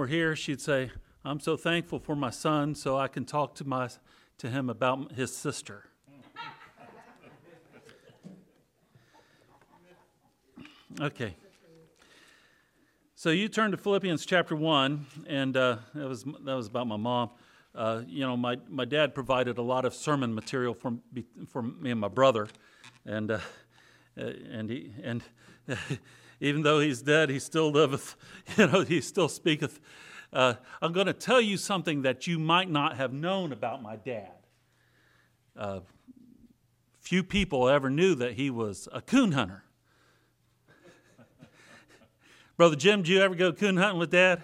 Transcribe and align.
were 0.00 0.06
here, 0.06 0.34
she'd 0.34 0.62
say, 0.62 0.90
I'm 1.26 1.40
so 1.40 1.58
thankful 1.58 1.98
for 1.98 2.16
my 2.16 2.30
son 2.30 2.74
so 2.74 2.96
I 2.96 3.06
can 3.06 3.26
talk 3.26 3.54
to, 3.56 3.66
my, 3.66 3.90
to 4.38 4.48
him 4.48 4.70
about 4.70 5.12
his 5.12 5.36
sister. 5.36 5.84
Okay. 11.02 11.36
So 13.14 13.28
you 13.28 13.48
turn 13.48 13.72
to 13.72 13.76
Philippians 13.76 14.24
chapter 14.24 14.56
1, 14.56 15.04
and 15.26 15.54
uh, 15.54 15.76
that, 15.94 16.08
was, 16.08 16.24
that 16.24 16.54
was 16.54 16.68
about 16.68 16.86
my 16.86 16.96
mom. 16.96 17.28
Uh, 17.74 18.00
you 18.06 18.20
know, 18.20 18.38
my, 18.38 18.56
my 18.70 18.86
dad 18.86 19.14
provided 19.14 19.58
a 19.58 19.62
lot 19.62 19.84
of 19.84 19.94
sermon 19.94 20.34
material 20.34 20.72
for, 20.72 20.94
for 21.46 21.60
me 21.60 21.90
and 21.90 22.00
my 22.00 22.08
brother. 22.08 22.48
And, 23.04 23.32
uh, 23.32 23.40
uh 24.18 24.30
and, 24.50 24.70
he, 24.70 24.94
and 25.02 25.22
even 26.40 26.62
though 26.62 26.80
he's 26.80 27.02
dead, 27.02 27.30
he 27.30 27.38
still 27.38 27.70
liveth, 27.70 28.16
you 28.56 28.66
know, 28.66 28.80
he 28.82 29.00
still 29.00 29.28
speaketh. 29.28 29.78
Uh, 30.32 30.54
I'm 30.80 30.92
going 30.92 31.06
to 31.06 31.12
tell 31.12 31.40
you 31.40 31.56
something 31.56 32.02
that 32.02 32.26
you 32.26 32.38
might 32.38 32.70
not 32.70 32.96
have 32.96 33.12
known 33.12 33.52
about 33.52 33.82
my 33.82 33.96
dad. 33.96 34.32
Uh, 35.56 35.80
few 37.00 37.22
people 37.22 37.68
ever 37.68 37.90
knew 37.90 38.14
that 38.14 38.34
he 38.34 38.50
was 38.50 38.88
a 38.92 39.00
coon 39.00 39.32
hunter. 39.32 39.64
Brother 42.56 42.76
Jim, 42.76 43.02
did 43.02 43.08
you 43.08 43.20
ever 43.20 43.34
go 43.34 43.52
coon 43.52 43.76
hunting 43.76 43.98
with 43.98 44.10
Dad? 44.10 44.42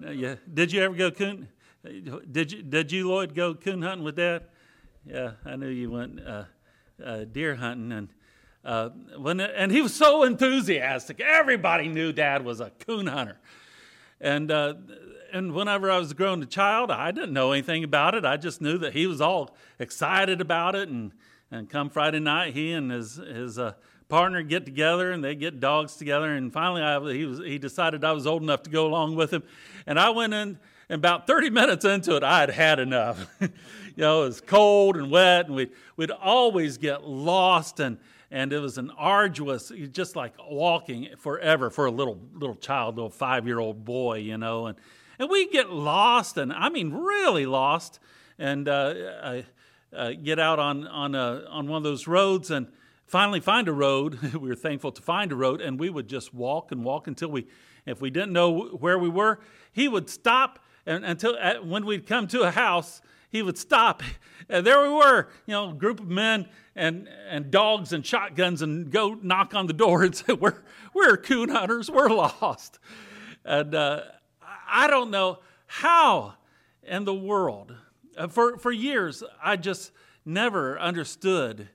No, 0.00 0.10
yeah. 0.10 0.34
Did 0.52 0.72
you 0.72 0.82
ever 0.82 0.94
go 0.94 1.10
coon? 1.10 1.48
Did 1.84 2.50
you? 2.50 2.62
Did 2.62 2.90
you, 2.90 3.08
Lloyd, 3.08 3.34
go 3.34 3.54
coon 3.54 3.82
hunting 3.82 4.04
with 4.04 4.16
Dad? 4.16 4.44
Yeah, 5.06 5.32
I 5.44 5.54
knew 5.56 5.68
you 5.68 5.90
went 5.90 6.18
uh, 6.26 6.44
uh, 7.02 7.24
deer 7.24 7.54
hunting, 7.54 7.92
and 7.92 8.08
uh, 8.64 8.90
when 9.18 9.40
and 9.40 9.70
he 9.70 9.82
was 9.82 9.94
so 9.94 10.22
enthusiastic. 10.22 11.20
Everybody 11.20 11.88
knew 11.88 12.12
Dad 12.12 12.44
was 12.44 12.60
a 12.60 12.70
coon 12.70 13.06
hunter, 13.06 13.38
and 14.20 14.50
uh, 14.50 14.74
and 15.32 15.52
whenever 15.52 15.90
I 15.90 15.98
was 15.98 16.12
a 16.12 16.14
grown 16.14 16.46
child, 16.48 16.90
I 16.90 17.10
didn't 17.10 17.32
know 17.32 17.52
anything 17.52 17.84
about 17.84 18.14
it. 18.14 18.24
I 18.24 18.36
just 18.36 18.60
knew 18.60 18.78
that 18.78 18.92
he 18.92 19.06
was 19.06 19.20
all 19.20 19.56
excited 19.78 20.40
about 20.40 20.74
it, 20.74 20.88
and 20.88 21.12
and 21.50 21.68
come 21.68 21.90
Friday 21.90 22.20
night, 22.20 22.54
he 22.54 22.72
and 22.72 22.90
his 22.90 23.16
his 23.16 23.58
uh, 23.58 23.74
partner 24.08 24.42
get 24.42 24.64
together 24.64 25.12
and 25.12 25.24
they 25.24 25.34
get 25.34 25.60
dogs 25.60 25.96
together. 25.96 26.32
And 26.34 26.52
finally, 26.52 26.82
I, 26.82 27.12
he, 27.12 27.24
was, 27.24 27.38
he 27.38 27.58
decided 27.58 28.04
I 28.04 28.12
was 28.12 28.26
old 28.26 28.42
enough 28.42 28.62
to 28.64 28.70
go 28.70 28.86
along 28.86 29.16
with 29.16 29.32
him. 29.32 29.42
And 29.86 29.98
I 29.98 30.10
went 30.10 30.34
in, 30.34 30.58
and 30.88 30.98
about 30.98 31.26
30 31.26 31.50
minutes 31.50 31.84
into 31.84 32.16
it, 32.16 32.22
I 32.22 32.40
had 32.40 32.50
had 32.50 32.78
enough. 32.78 33.26
you 33.40 33.48
know, 33.96 34.22
it 34.22 34.26
was 34.26 34.40
cold 34.40 34.96
and 34.96 35.10
wet, 35.10 35.46
and 35.46 35.54
we'd, 35.54 35.70
we'd 35.96 36.10
always 36.10 36.78
get 36.78 37.04
lost. 37.04 37.80
And, 37.80 37.98
and 38.34 38.52
it 38.52 38.58
was 38.58 38.78
an 38.78 38.90
arduous, 38.98 39.70
just 39.92 40.16
like 40.16 40.34
walking 40.50 41.06
forever 41.18 41.70
for 41.70 41.86
a 41.86 41.90
little, 41.92 42.20
little 42.34 42.56
child, 42.56 42.96
little 42.96 43.08
five 43.08 43.46
year 43.46 43.60
old 43.60 43.84
boy, 43.84 44.18
you 44.18 44.36
know. 44.36 44.66
And, 44.66 44.76
and 45.20 45.30
we 45.30 45.48
get 45.48 45.70
lost, 45.70 46.36
and 46.36 46.52
I 46.52 46.68
mean, 46.68 46.92
really 46.92 47.46
lost. 47.46 48.00
And 48.36 48.68
uh, 48.68 49.42
uh, 49.92 50.10
get 50.20 50.40
out 50.40 50.58
on, 50.58 50.84
on, 50.88 51.14
a, 51.14 51.44
on 51.48 51.68
one 51.68 51.76
of 51.76 51.84
those 51.84 52.08
roads, 52.08 52.50
and 52.50 52.66
finally 53.06 53.38
find 53.38 53.68
a 53.68 53.72
road. 53.72 54.20
we 54.32 54.48
were 54.48 54.56
thankful 54.56 54.90
to 54.90 55.00
find 55.00 55.30
a 55.30 55.36
road, 55.36 55.60
and 55.60 55.78
we 55.78 55.88
would 55.88 56.08
just 56.08 56.34
walk 56.34 56.72
and 56.72 56.82
walk 56.82 57.06
until 57.06 57.28
we, 57.28 57.46
if 57.86 58.00
we 58.00 58.10
didn't 58.10 58.32
know 58.32 58.62
where 58.66 58.98
we 58.98 59.08
were, 59.08 59.38
he 59.70 59.86
would 59.86 60.10
stop 60.10 60.58
and 60.86 61.04
until 61.04 61.36
when 61.62 61.86
we'd 61.86 62.06
come 62.06 62.26
to 62.28 62.42
a 62.42 62.50
house, 62.50 63.00
he 63.34 63.42
would 63.42 63.58
stop. 63.58 64.00
And 64.48 64.64
there 64.64 64.80
we 64.80 64.88
were, 64.88 65.28
you 65.44 65.52
know, 65.52 65.72
group 65.72 65.98
of 65.98 66.06
men 66.06 66.48
and, 66.76 67.08
and 67.28 67.50
dogs 67.50 67.92
and 67.92 68.06
shotguns, 68.06 68.62
and 68.62 68.92
go 68.92 69.18
knock 69.20 69.56
on 69.56 69.66
the 69.66 69.72
door 69.72 70.04
and 70.04 70.14
say, 70.16 70.34
"We're 70.34 70.62
we're 70.94 71.16
coon 71.16 71.48
hunters. 71.48 71.90
We're 71.90 72.08
lost." 72.08 72.78
And 73.44 73.74
uh, 73.74 74.02
I 74.68 74.86
don't 74.86 75.10
know 75.10 75.40
how 75.66 76.34
in 76.84 77.04
the 77.04 77.14
world. 77.14 77.74
Uh, 78.16 78.28
for 78.28 78.56
for 78.56 78.70
years, 78.70 79.24
I 79.42 79.56
just 79.56 79.90
never 80.24 80.78
understood 80.78 81.68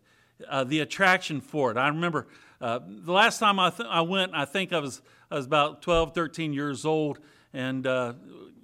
uh, 0.48 0.64
the 0.64 0.80
attraction 0.80 1.42
for 1.42 1.72
it. 1.72 1.78
I 1.78 1.90
remember 1.90 2.28
uh, 2.62 2.80
the 2.88 3.12
last 3.12 3.40
time 3.40 3.60
I, 3.60 3.70
th- 3.70 3.90
I 3.90 4.02
went, 4.02 4.32
I 4.34 4.46
think 4.46 4.72
I 4.72 4.80
was, 4.80 5.02
I 5.30 5.36
was 5.36 5.46
about 5.46 5.82
12, 5.82 6.14
13 6.14 6.52
years 6.52 6.86
old, 6.86 7.20
and 7.54 7.86
uh, 7.86 8.14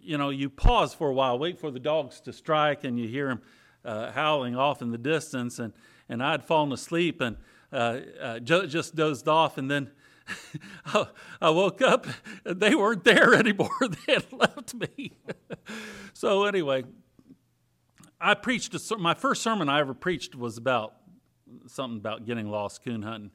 you 0.05 0.17
know, 0.17 0.29
you 0.29 0.49
pause 0.49 0.93
for 0.93 1.09
a 1.09 1.13
while, 1.13 1.38
wait 1.39 1.59
for 1.59 1.71
the 1.71 1.79
dogs 1.79 2.21
to 2.21 2.33
strike, 2.33 2.83
and 2.83 2.99
you 2.99 3.07
hear 3.07 3.27
them 3.27 3.41
uh, 3.83 4.11
howling 4.11 4.55
off 4.55 4.81
in 4.81 4.91
the 4.91 4.97
distance, 4.97 5.59
and, 5.59 5.73
and 6.07 6.23
I'd 6.23 6.43
fallen 6.43 6.71
asleep 6.71 7.21
and 7.21 7.38
uh, 7.73 7.99
uh, 8.21 8.39
just 8.39 8.95
dozed 8.95 9.27
off, 9.27 9.57
and 9.57 9.69
then 9.69 9.91
I 11.41 11.49
woke 11.49 11.81
up, 11.81 12.07
and 12.45 12.59
they 12.59 12.75
weren't 12.75 13.03
there 13.03 13.33
anymore. 13.35 13.69
they 13.81 14.13
had 14.13 14.31
left 14.31 14.73
me. 14.73 15.13
so 16.13 16.45
anyway, 16.45 16.83
I 18.19 18.33
preached 18.33 18.73
a, 18.73 18.97
my 18.97 19.13
first 19.13 19.41
sermon 19.41 19.69
I 19.69 19.79
ever 19.79 19.94
preached 19.94 20.35
was 20.35 20.57
about 20.57 20.95
something 21.67 21.97
about 21.97 22.25
getting 22.25 22.49
lost 22.49 22.83
coon 22.83 23.01
hunting. 23.01 23.31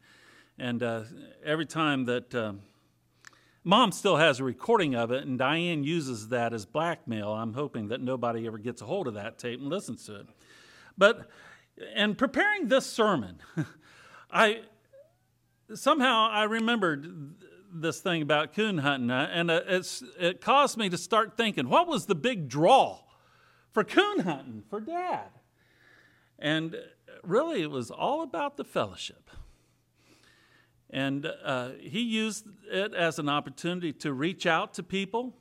And 0.59 0.83
uh, 0.83 1.03
every 1.45 1.67
time 1.67 2.05
that 2.07 2.35
uh, 2.35 2.53
mom 3.65 3.93
still 3.93 4.17
has 4.17 4.41
a 4.41 4.45
recording 4.45 4.95
of 4.95 5.11
it, 5.11 5.27
and 5.27 5.39
Diane 5.39 5.85
uses 5.85 6.29
that 6.29 6.53
as 6.53 6.65
blackmail, 6.65 7.33
I'm 7.33 7.55
hoping 7.55 7.89
that 7.89 8.01
nobody 8.01 8.47
ever 8.47 8.59
gets 8.59 8.83
a 8.83 8.87
hold 8.87 9.07
of 9.07 9.15
that 9.15 9.39
tape 9.39 9.61
and 9.61 9.69
listens 9.69 10.05
to 10.07 10.21
it. 10.21 10.27
But 10.97 11.29
in 11.95 12.15
preparing 12.15 12.69
this 12.69 12.87
sermon, 12.87 13.39
I 14.31 14.63
somehow 15.75 16.29
I 16.31 16.45
remembered 16.45 17.35
this 17.73 18.01
thing 18.01 18.23
about 18.23 18.55
coon 18.55 18.79
hunting, 18.79 19.11
uh, 19.11 19.31
and 19.33 19.51
uh, 19.51 19.61
it 20.19 20.41
caused 20.41 20.77
me 20.77 20.89
to 20.89 20.99
start 20.99 21.37
thinking, 21.37 21.69
what 21.69 21.87
was 21.87 22.07
the 22.07 22.15
big 22.15 22.49
draw 22.49 23.01
for 23.73 23.85
coon 23.85 24.21
hunting 24.21 24.65
for 24.69 24.81
Dad? 24.81 25.29
And 26.39 26.77
really, 27.23 27.63
it 27.63 27.71
was 27.71 27.91
all 27.91 28.23
about 28.23 28.57
the 28.57 28.65
fellowship. 28.65 29.31
And 30.93 31.31
uh, 31.45 31.71
he 31.81 32.01
used 32.01 32.47
it 32.71 32.95
as 32.95 33.19
an 33.19 33.29
opportunity 33.29 33.93
to 33.95 34.13
reach 34.13 34.45
out 34.45 34.75
to 34.75 34.83
people. 34.83 35.37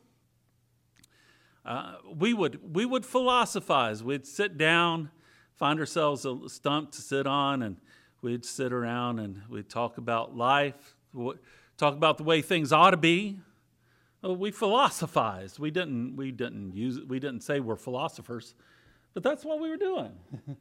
Uh, 1.66 1.96
we, 2.16 2.34
would, 2.34 2.74
we 2.76 2.86
would 2.86 3.06
philosophize. 3.06 4.04
We'd 4.04 4.28
sit 4.28 4.58
down, 4.58 5.10
find 5.56 5.80
ourselves 5.80 6.26
a 6.26 6.38
stump 6.48 6.92
to 6.92 7.02
sit 7.02 7.26
on, 7.26 7.64
and 7.64 7.78
we'd 8.22 8.46
sit 8.46 8.72
around 8.72 9.20
and 9.20 9.42
we'd 9.50 9.70
talk 9.70 9.98
about 9.98 10.36
life, 10.36 10.96
talk 11.78 11.96
about 11.96 12.18
the 12.18 12.24
way 12.24 12.42
things 12.42 12.72
ought 12.72 12.92
to 12.92 12.98
be. 12.98 13.40
Well, 14.22 14.36
we 14.36 14.52
philosophized. 14.52 15.60
We 15.60 15.72
didn't, 15.72 16.16
we, 16.16 16.32
didn't 16.32 16.76
use, 16.76 17.00
we 17.08 17.20
didn't 17.20 17.42
say 17.42 17.60
we're 17.60 17.76
philosophers, 17.76 18.54
but 19.14 19.24
that's 19.24 19.44
what 19.44 19.60
we 19.60 19.70
were 19.70 19.78
doing. 19.78 20.12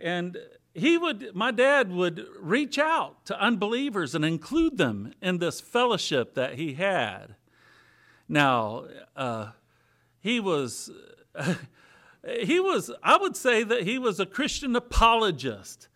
And 0.00 0.38
he 0.74 0.98
would, 0.98 1.34
my 1.34 1.52
dad 1.52 1.90
would 1.92 2.26
reach 2.40 2.78
out 2.78 3.24
to 3.26 3.40
unbelievers 3.40 4.14
and 4.14 4.24
include 4.24 4.76
them 4.76 5.12
in 5.22 5.38
this 5.38 5.60
fellowship 5.60 6.34
that 6.34 6.54
he 6.54 6.74
had. 6.74 7.36
Now, 8.28 8.86
uh, 9.16 9.50
he 10.20 10.40
was, 10.40 10.90
he 12.40 12.58
was, 12.58 12.90
I 13.02 13.16
would 13.16 13.36
say 13.36 13.62
that 13.62 13.84
he 13.84 13.98
was 13.98 14.18
a 14.18 14.26
Christian 14.26 14.74
apologist. 14.74 15.88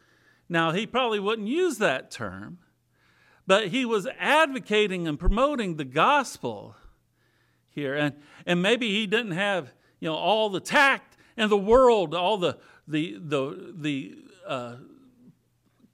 Now, 0.48 0.70
he 0.70 0.86
probably 0.86 1.20
wouldn't 1.20 1.48
use 1.48 1.78
that 1.78 2.10
term, 2.10 2.58
but 3.46 3.68
he 3.68 3.84
was 3.84 4.06
advocating 4.18 5.08
and 5.08 5.18
promoting 5.18 5.76
the 5.76 5.84
gospel 5.84 6.76
here. 7.70 7.94
And, 7.94 8.14
and 8.46 8.62
maybe 8.62 8.90
he 8.90 9.06
didn't 9.06 9.32
have, 9.32 9.72
you 9.98 10.08
know, 10.08 10.14
all 10.14 10.50
the 10.50 10.60
tact 10.60 11.16
in 11.36 11.48
the 11.48 11.58
world, 11.58 12.14
all 12.14 12.38
the 12.38 12.58
the, 12.88 13.18
the, 13.20 13.72
the 13.76 14.18
uh, 14.48 14.76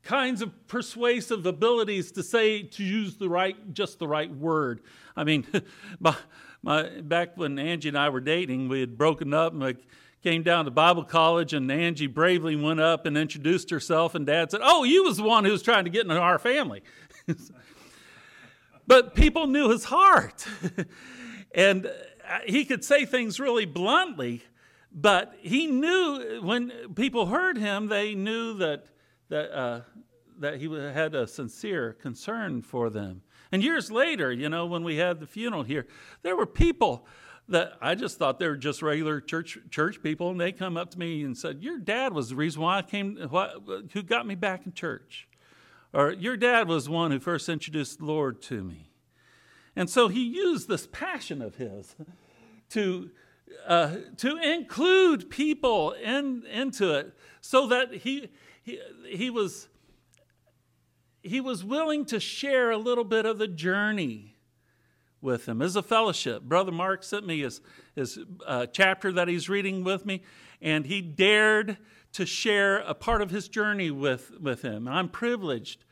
kinds 0.02 0.42
of 0.42 0.68
persuasive 0.68 1.44
abilities 1.44 2.12
to 2.12 2.22
say, 2.22 2.62
to 2.62 2.84
use 2.84 3.16
the 3.16 3.28
right, 3.28 3.74
just 3.74 3.98
the 3.98 4.06
right 4.06 4.30
word. 4.30 4.80
I 5.16 5.24
mean, 5.24 5.46
my, 6.00 6.14
my, 6.62 7.00
back 7.00 7.36
when 7.36 7.58
Angie 7.58 7.88
and 7.88 7.98
I 7.98 8.08
were 8.08 8.20
dating, 8.20 8.68
we 8.68 8.80
had 8.80 8.96
broken 8.96 9.34
up 9.34 9.52
and 9.52 9.62
we 9.62 9.76
came 10.22 10.42
down 10.42 10.64
to 10.64 10.70
Bible 10.70 11.04
college, 11.04 11.52
and 11.52 11.70
Angie 11.70 12.06
bravely 12.06 12.56
went 12.56 12.80
up 12.80 13.04
and 13.04 13.16
introduced 13.16 13.68
herself, 13.68 14.14
and 14.14 14.24
Dad 14.24 14.50
said, 14.50 14.60
"Oh, 14.62 14.82
you 14.82 15.04
was 15.04 15.18
the 15.18 15.22
one 15.22 15.44
who 15.44 15.52
was 15.52 15.62
trying 15.62 15.84
to 15.84 15.90
get 15.90 16.02
into 16.02 16.18
our 16.18 16.38
family." 16.38 16.82
but 18.86 19.14
people 19.14 19.46
knew 19.46 19.68
his 19.68 19.84
heart, 19.84 20.46
and 21.54 21.92
he 22.46 22.64
could 22.64 22.82
say 22.82 23.04
things 23.04 23.38
really 23.38 23.66
bluntly, 23.66 24.42
but 24.94 25.34
he 25.40 25.66
knew 25.66 26.40
when 26.42 26.94
people 26.94 27.26
heard 27.26 27.58
him, 27.58 27.88
they 27.88 28.14
knew 28.14 28.54
that, 28.54 28.86
that, 29.28 29.52
uh, 29.52 29.80
that 30.38 30.60
he 30.60 30.72
had 30.72 31.14
a 31.14 31.26
sincere 31.26 31.92
concern 31.92 32.62
for 32.62 32.88
them. 32.90 33.22
And 33.50 33.62
years 33.62 33.90
later, 33.90 34.32
you 34.32 34.48
know, 34.48 34.66
when 34.66 34.84
we 34.84 34.96
had 34.96 35.20
the 35.20 35.26
funeral 35.26 35.64
here, 35.64 35.86
there 36.22 36.36
were 36.36 36.46
people 36.46 37.06
that 37.48 37.74
I 37.80 37.94
just 37.94 38.18
thought 38.18 38.38
they 38.38 38.48
were 38.48 38.56
just 38.56 38.82
regular 38.82 39.20
church 39.20 39.58
church 39.70 40.02
people, 40.02 40.30
and 40.30 40.40
they 40.40 40.50
come 40.50 40.76
up 40.76 40.90
to 40.92 40.98
me 40.98 41.22
and 41.22 41.36
said, 41.36 41.62
"Your 41.62 41.78
dad 41.78 42.14
was 42.14 42.30
the 42.30 42.36
reason 42.36 42.62
why 42.62 42.78
I 42.78 42.82
came, 42.82 43.16
who 43.16 44.02
got 44.02 44.26
me 44.26 44.34
back 44.34 44.64
in 44.64 44.72
church, 44.72 45.28
or 45.92 46.12
your 46.12 46.38
dad 46.38 46.68
was 46.68 46.88
one 46.88 47.10
who 47.10 47.20
first 47.20 47.48
introduced 47.48 47.98
the 47.98 48.06
Lord 48.06 48.40
to 48.42 48.64
me." 48.64 48.90
And 49.76 49.90
so 49.90 50.08
he 50.08 50.24
used 50.24 50.68
this 50.68 50.88
passion 50.90 51.42
of 51.42 51.56
his 51.56 51.96
to, 52.70 53.10
uh, 53.66 53.96
to 54.18 54.36
include 54.36 55.30
people 55.30 55.92
in, 55.92 56.44
into 56.46 56.94
it 56.94 57.14
so 57.40 57.66
that 57.68 57.94
he, 57.94 58.28
he, 58.62 58.80
he, 59.08 59.30
was, 59.30 59.68
he 61.22 61.40
was 61.40 61.64
willing 61.64 62.04
to 62.06 62.20
share 62.20 62.70
a 62.70 62.78
little 62.78 63.04
bit 63.04 63.26
of 63.26 63.38
the 63.38 63.48
journey 63.48 64.36
with 65.20 65.46
him 65.46 65.62
as 65.62 65.76
a 65.76 65.82
fellowship. 65.82 66.42
Brother 66.42 66.72
Mark 66.72 67.02
sent 67.02 67.26
me 67.26 67.40
his, 67.40 67.60
his 67.94 68.18
uh, 68.46 68.66
chapter 68.66 69.10
that 69.12 69.28
he's 69.28 69.48
reading 69.48 69.82
with 69.82 70.04
me, 70.04 70.22
and 70.60 70.84
he 70.84 71.00
dared 71.00 71.78
to 72.12 72.26
share 72.26 72.78
a 72.78 72.94
part 72.94 73.22
of 73.22 73.30
his 73.30 73.48
journey 73.48 73.90
with, 73.90 74.32
with 74.40 74.62
him. 74.62 74.86
And 74.86 74.96
I'm 74.96 75.08
privileged 75.08 75.84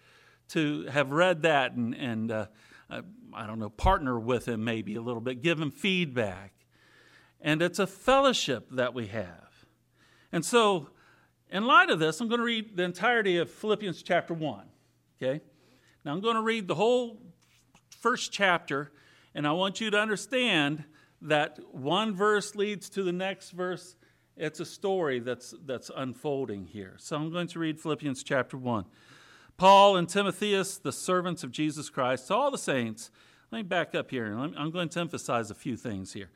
to 0.49 0.87
have 0.87 1.11
read 1.11 1.43
that 1.43 1.73
and, 1.73 1.95
and 1.95 2.31
uh, 2.31 2.47
uh, 2.91 3.03
I 3.33 3.47
don't 3.47 3.59
know, 3.59 3.71
partner 3.71 4.21
with 4.21 4.47
him 4.47 4.65
maybe 4.65 4.95
a 4.97 5.01
little 5.01 5.23
bit, 5.23 5.43
give 5.43 5.59
him 5.59 5.71
feedback. 5.71 6.53
And 7.43 7.61
it's 7.61 7.81
a 7.81 7.87
fellowship 7.87 8.69
that 8.71 8.95
we 8.95 9.09
have. 9.09 9.67
And 10.31 10.45
so, 10.45 10.89
in 11.51 11.67
light 11.67 11.91
of 11.91 11.99
this, 11.99 12.21
I'm 12.21 12.29
going 12.29 12.41
to 12.41 12.47
read 12.47 12.77
the 12.77 12.85
entirety 12.85 13.37
of 13.37 13.51
Philippians 13.51 14.03
chapter 14.03 14.33
1. 14.33 14.65
Okay? 15.21 15.43
Now, 16.05 16.13
I'm 16.13 16.21
going 16.21 16.37
to 16.37 16.43
read 16.43 16.69
the 16.69 16.77
whole 16.77 17.21
first 17.91 18.33
chapter, 18.33 18.93
and 19.35 19.47
I 19.47 19.53
want 19.53 19.81
you 19.81 19.91
to 19.91 19.99
understand 19.99 20.85
that 21.21 21.59
one 21.73 22.15
verse 22.15 22.55
leads 22.55 22.89
to 22.91 23.03
the 23.03 23.13
next 23.13 23.51
verse. 23.51 23.97
It's 24.37 24.61
a 24.61 24.65
story 24.65 25.19
that's, 25.19 25.53
that's 25.67 25.91
unfolding 25.95 26.67
here. 26.67 26.95
So 26.99 27.17
I'm 27.17 27.31
going 27.31 27.49
to 27.49 27.59
read 27.59 27.81
Philippians 27.81 28.23
chapter 28.23 28.57
1. 28.57 28.85
Paul 29.57 29.97
and 29.97 30.09
Timotheus, 30.09 30.79
the 30.79 30.93
servants 30.93 31.45
of 31.45 31.51
Jesus 31.51 31.91
Christ, 31.91 32.29
to 32.29 32.35
all 32.35 32.51
the 32.51 32.59
saints. 32.59 33.11
Let 33.51 33.59
me 33.59 33.63
back 33.63 33.95
up 33.95 34.11
here. 34.11 34.27
I'm 34.33 34.71
going 34.71 34.89
to 34.89 35.01
emphasize 35.01 35.51
a 35.51 35.55
few 35.55 35.77
things 35.77 36.15
here. 36.15 36.31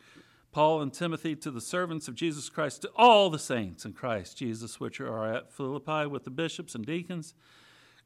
Paul 0.57 0.81
and 0.81 0.91
Timothy 0.91 1.37
to 1.37 1.51
the 1.51 1.61
servants 1.61 2.09
of 2.09 2.15
Jesus 2.15 2.49
Christ, 2.49 2.81
to 2.81 2.91
all 2.97 3.29
the 3.29 3.39
saints 3.39 3.85
in 3.85 3.93
Christ 3.93 4.39
Jesus, 4.39 4.81
which 4.81 5.03
are 5.03 5.31
at 5.31 5.53
Philippi 5.53 6.07
with 6.07 6.25
the 6.25 6.31
bishops 6.31 6.75
and 6.75 6.87
deacons. 6.87 7.35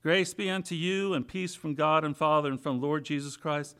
Grace 0.02 0.34
be 0.34 0.50
unto 0.50 0.74
you 0.74 1.14
and 1.14 1.28
peace 1.28 1.54
from 1.54 1.76
God 1.76 2.04
and 2.04 2.16
Father 2.16 2.48
and 2.48 2.60
from 2.60 2.80
Lord 2.80 3.04
Jesus 3.04 3.36
Christ. 3.36 3.76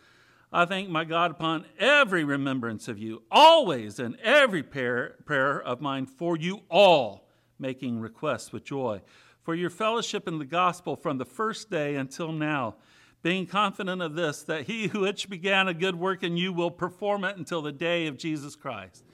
I 0.53 0.67
thank 0.67 0.89
my 0.89 1.03
God 1.03 1.33
upon 1.33 1.65
every 1.81 2.23
remembrance 2.23 2.87
of 2.87 2.97
you, 2.97 3.25
always 3.29 3.99
in 3.99 4.17
every 4.23 4.63
prayer, 4.63 5.17
prayer 5.25 5.61
of 5.61 5.81
mine 5.81 6.07
for 6.07 6.37
you 6.37 6.61
all, 6.71 7.27
making 7.59 7.99
requests 7.99 8.53
with 8.53 8.63
joy 8.63 9.01
for 9.43 9.57
your 9.57 9.71
fellowship 9.71 10.29
in 10.29 10.39
the 10.39 10.45
gospel 10.45 10.95
from 10.95 11.19
the 11.19 11.25
first 11.25 11.71
day 11.71 11.97
until 11.97 12.31
now, 12.31 12.77
being 13.23 13.47
confident 13.47 14.01
of 14.01 14.15
this, 14.15 14.43
that 14.45 14.65
he 14.65 14.89
who 14.89 15.01
which 15.01 15.29
began 15.29 15.69
a 15.69 15.75
good 15.75 15.97
work 15.97 16.23
in 16.23 16.37
you 16.37 16.53
will 16.53 16.71
perform 16.71 17.25
it 17.25 17.37
until 17.37 17.63
the 17.63 17.73
day 17.73 18.07
of 18.07 18.17
Jesus 18.17 18.57
Christ. 18.57 19.05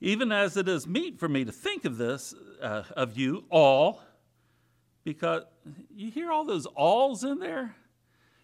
Even 0.00 0.30
as 0.30 0.56
it 0.56 0.68
is 0.68 0.86
meet 0.86 1.18
for 1.18 1.28
me 1.28 1.44
to 1.44 1.52
think 1.52 1.84
of 1.84 1.96
this, 1.96 2.34
uh, 2.60 2.84
of 2.96 3.16
you 3.16 3.44
all, 3.50 4.02
because 5.02 5.42
you 5.94 6.10
hear 6.10 6.30
all 6.30 6.44
those 6.44 6.66
alls 6.66 7.24
in 7.24 7.38
there? 7.38 7.74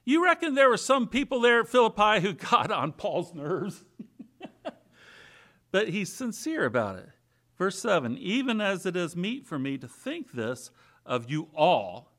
You 0.05 0.25
reckon 0.25 0.55
there 0.55 0.69
were 0.69 0.77
some 0.77 1.07
people 1.07 1.41
there 1.41 1.61
at 1.61 1.69
Philippi 1.69 2.21
who 2.21 2.33
got 2.51 2.71
on 2.71 2.93
Paul's 2.93 3.35
nerves? 3.35 3.85
but 5.71 5.89
he's 5.89 6.13
sincere 6.13 6.65
about 6.65 6.97
it. 6.97 7.09
Verse 7.59 7.79
7 7.79 8.17
Even 8.19 8.61
as 8.61 8.87
it 8.87 8.97
is 8.97 9.15
meet 9.15 9.47
for 9.47 9.59
me 9.59 9.79
to 9.79 9.87
think 9.87 10.33
this 10.33 10.71
of 11.05 11.31
you 11.31 11.49
all, 11.55 12.10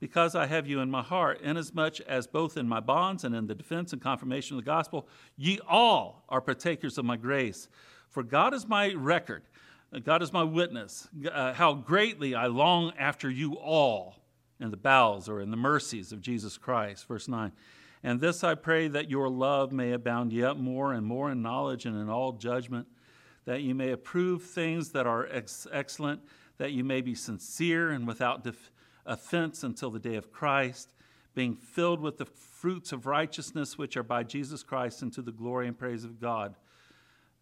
because 0.00 0.34
I 0.34 0.46
have 0.46 0.66
you 0.66 0.80
in 0.80 0.90
my 0.90 1.02
heart, 1.02 1.40
inasmuch 1.42 2.00
as 2.00 2.26
both 2.26 2.56
in 2.56 2.66
my 2.66 2.80
bonds 2.80 3.22
and 3.22 3.34
in 3.34 3.46
the 3.46 3.54
defense 3.54 3.92
and 3.92 4.02
confirmation 4.02 4.56
of 4.56 4.64
the 4.64 4.68
gospel, 4.68 5.06
ye 5.36 5.60
all 5.68 6.24
are 6.28 6.40
partakers 6.40 6.98
of 6.98 7.04
my 7.04 7.16
grace. 7.16 7.68
For 8.08 8.22
God 8.22 8.54
is 8.54 8.66
my 8.66 8.92
record, 8.94 9.42
God 10.04 10.22
is 10.22 10.32
my 10.32 10.42
witness, 10.42 11.08
uh, 11.30 11.52
how 11.52 11.74
greatly 11.74 12.34
I 12.34 12.46
long 12.46 12.92
after 12.98 13.30
you 13.30 13.54
all 13.54 14.16
in 14.58 14.70
the 14.70 14.76
bowels 14.76 15.28
or 15.28 15.40
in 15.40 15.50
the 15.50 15.56
mercies 15.56 16.12
of 16.12 16.20
Jesus 16.20 16.58
Christ. 16.58 17.06
Verse 17.06 17.28
9. 17.28 17.52
And 18.02 18.20
this 18.20 18.42
I 18.42 18.54
pray 18.54 18.88
that 18.88 19.10
your 19.10 19.28
love 19.28 19.72
may 19.72 19.92
abound 19.92 20.32
yet 20.32 20.56
more 20.56 20.92
and 20.94 21.04
more 21.04 21.30
in 21.30 21.42
knowledge 21.42 21.86
and 21.86 21.96
in 21.96 22.08
all 22.08 22.32
judgment 22.32 22.86
that 23.44 23.62
you 23.62 23.74
may 23.74 23.90
approve 23.90 24.42
things 24.42 24.90
that 24.90 25.06
are 25.06 25.26
ex- 25.30 25.66
excellent, 25.72 26.20
that 26.58 26.72
you 26.72 26.84
may 26.84 27.00
be 27.00 27.14
sincere 27.14 27.90
and 27.90 28.06
without 28.06 28.44
offense 29.10 29.62
until 29.62 29.90
the 29.90 29.98
day 29.98 30.14
of 30.14 30.32
Christ, 30.32 30.94
being 31.34 31.54
filled 31.54 32.00
with 32.00 32.18
the 32.18 32.24
fruits 32.24 32.92
of 32.92 33.06
righteousness 33.06 33.76
which 33.76 33.96
are 33.96 34.02
by 34.02 34.22
Jesus 34.22 34.62
Christ 34.62 35.02
unto 35.02 35.22
the 35.22 35.32
glory 35.32 35.68
and 35.68 35.78
praise 35.78 36.04
of 36.04 36.20
God. 36.20 36.54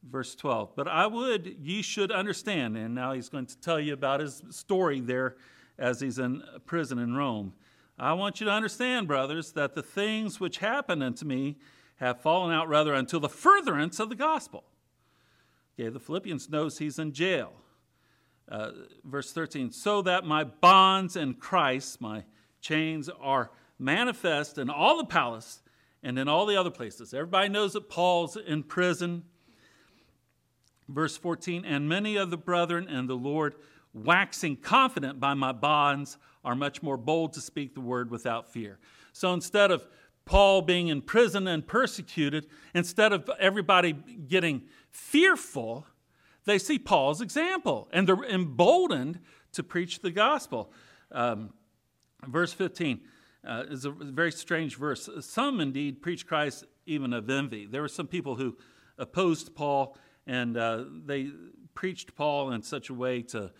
Verse 0.02 0.34
12. 0.34 0.74
But 0.74 0.88
I 0.88 1.06
would 1.06 1.56
ye 1.60 1.82
should 1.82 2.10
understand, 2.10 2.76
and 2.76 2.94
now 2.94 3.12
he's 3.12 3.28
going 3.28 3.46
to 3.46 3.60
tell 3.60 3.80
you 3.80 3.92
about 3.92 4.20
his 4.20 4.42
story 4.50 5.00
there 5.00 5.36
as 5.78 6.00
he's 6.00 6.18
in 6.18 6.42
prison 6.66 6.98
in 6.98 7.14
Rome. 7.14 7.52
I 7.98 8.12
want 8.12 8.40
you 8.40 8.46
to 8.46 8.52
understand, 8.52 9.08
brothers, 9.08 9.52
that 9.52 9.74
the 9.74 9.82
things 9.82 10.40
which 10.40 10.58
happened 10.58 11.02
unto 11.02 11.24
me 11.24 11.56
have 11.96 12.20
fallen 12.20 12.54
out 12.54 12.68
rather 12.68 12.94
until 12.94 13.20
the 13.20 13.28
furtherance 13.28 13.98
of 13.98 14.08
the 14.08 14.14
gospel 14.14 14.64
Okay, 15.78 15.88
the 15.90 16.00
Philippians 16.00 16.48
knows 16.48 16.78
he's 16.78 16.98
in 16.98 17.12
jail. 17.12 17.52
Uh, 18.50 18.70
verse 19.04 19.32
13, 19.32 19.70
so 19.70 20.00
that 20.00 20.24
my 20.24 20.42
bonds 20.42 21.16
in 21.16 21.34
Christ, 21.34 22.00
my 22.00 22.24
chains, 22.62 23.10
are 23.20 23.50
manifest 23.78 24.56
in 24.56 24.70
all 24.70 24.96
the 24.96 25.04
palace 25.04 25.60
and 26.02 26.18
in 26.18 26.28
all 26.28 26.46
the 26.46 26.56
other 26.56 26.70
places. 26.70 27.12
Everybody 27.12 27.48
knows 27.48 27.74
that 27.74 27.90
Paul's 27.90 28.36
in 28.36 28.62
prison. 28.62 29.24
Verse 30.88 31.16
14, 31.18 31.66
and 31.66 31.88
many 31.88 32.16
of 32.16 32.30
the 32.30 32.38
brethren 32.38 32.88
and 32.88 33.08
the 33.08 33.14
Lord, 33.14 33.54
waxing 33.92 34.56
confident 34.56 35.20
by 35.20 35.34
my 35.34 35.52
bonds, 35.52 36.16
are 36.42 36.54
much 36.54 36.82
more 36.82 36.96
bold 36.96 37.34
to 37.34 37.42
speak 37.42 37.74
the 37.74 37.80
word 37.80 38.10
without 38.10 38.50
fear. 38.50 38.78
So 39.12 39.34
instead 39.34 39.70
of 39.70 39.86
Paul 40.24 40.62
being 40.62 40.88
in 40.88 41.02
prison 41.02 41.46
and 41.46 41.66
persecuted, 41.66 42.46
instead 42.74 43.12
of 43.12 43.30
everybody 43.38 43.92
getting 43.92 44.62
fearful, 44.90 45.86
they 46.48 46.58
see 46.58 46.78
Paul's 46.78 47.20
example 47.20 47.88
and 47.92 48.08
they're 48.08 48.24
emboldened 48.24 49.20
to 49.52 49.62
preach 49.62 50.00
the 50.00 50.10
gospel. 50.10 50.72
Um, 51.12 51.52
verse 52.26 52.52
15 52.52 53.00
uh, 53.46 53.64
is 53.68 53.84
a 53.84 53.90
very 53.90 54.32
strange 54.32 54.76
verse. 54.76 55.08
Some 55.20 55.60
indeed 55.60 56.00
preach 56.00 56.26
Christ 56.26 56.64
even 56.86 57.12
of 57.12 57.28
envy. 57.28 57.66
There 57.66 57.82
were 57.82 57.88
some 57.88 58.06
people 58.06 58.36
who 58.36 58.56
opposed 58.96 59.54
Paul 59.54 59.96
and 60.26 60.56
uh, 60.56 60.84
they 61.04 61.30
preached 61.74 62.16
Paul 62.16 62.52
in 62.52 62.62
such 62.62 62.88
a 62.88 62.94
way 62.94 63.22
to 63.22 63.52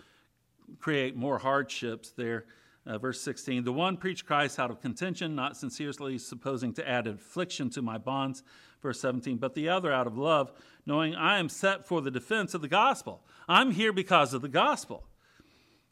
create 0.79 1.15
more 1.15 1.39
hardships 1.39 2.11
there. 2.11 2.47
Uh, 2.89 2.97
verse 2.97 3.21
16 3.21 3.65
The 3.65 3.73
one 3.73 3.99
preached 3.99 4.25
Christ 4.25 4.59
out 4.59 4.71
of 4.71 4.81
contention, 4.81 5.35
not 5.35 5.57
sincerely 5.57 6.17
supposing 6.17 6.73
to 6.75 6.89
add 6.89 7.07
affliction 7.07 7.69
to 7.71 7.83
my 7.83 7.99
bonds. 7.99 8.43
Verse 8.81 8.99
17 9.01 9.37
But 9.37 9.55
the 9.55 9.69
other 9.69 9.93
out 9.93 10.07
of 10.07 10.17
love, 10.17 10.51
knowing 10.87 11.15
I 11.15 11.39
am 11.39 11.51
set 11.51 11.87
for 11.87 12.01
the 12.01 12.11
defense 12.11 12.55
of 12.55 12.63
the 12.63 12.69
gospel. 12.69 13.23
I'm 13.47 13.73
here 13.73 13.93
because 13.93 14.33
of 14.33 14.41
the 14.41 14.49
gospel. 14.49 15.05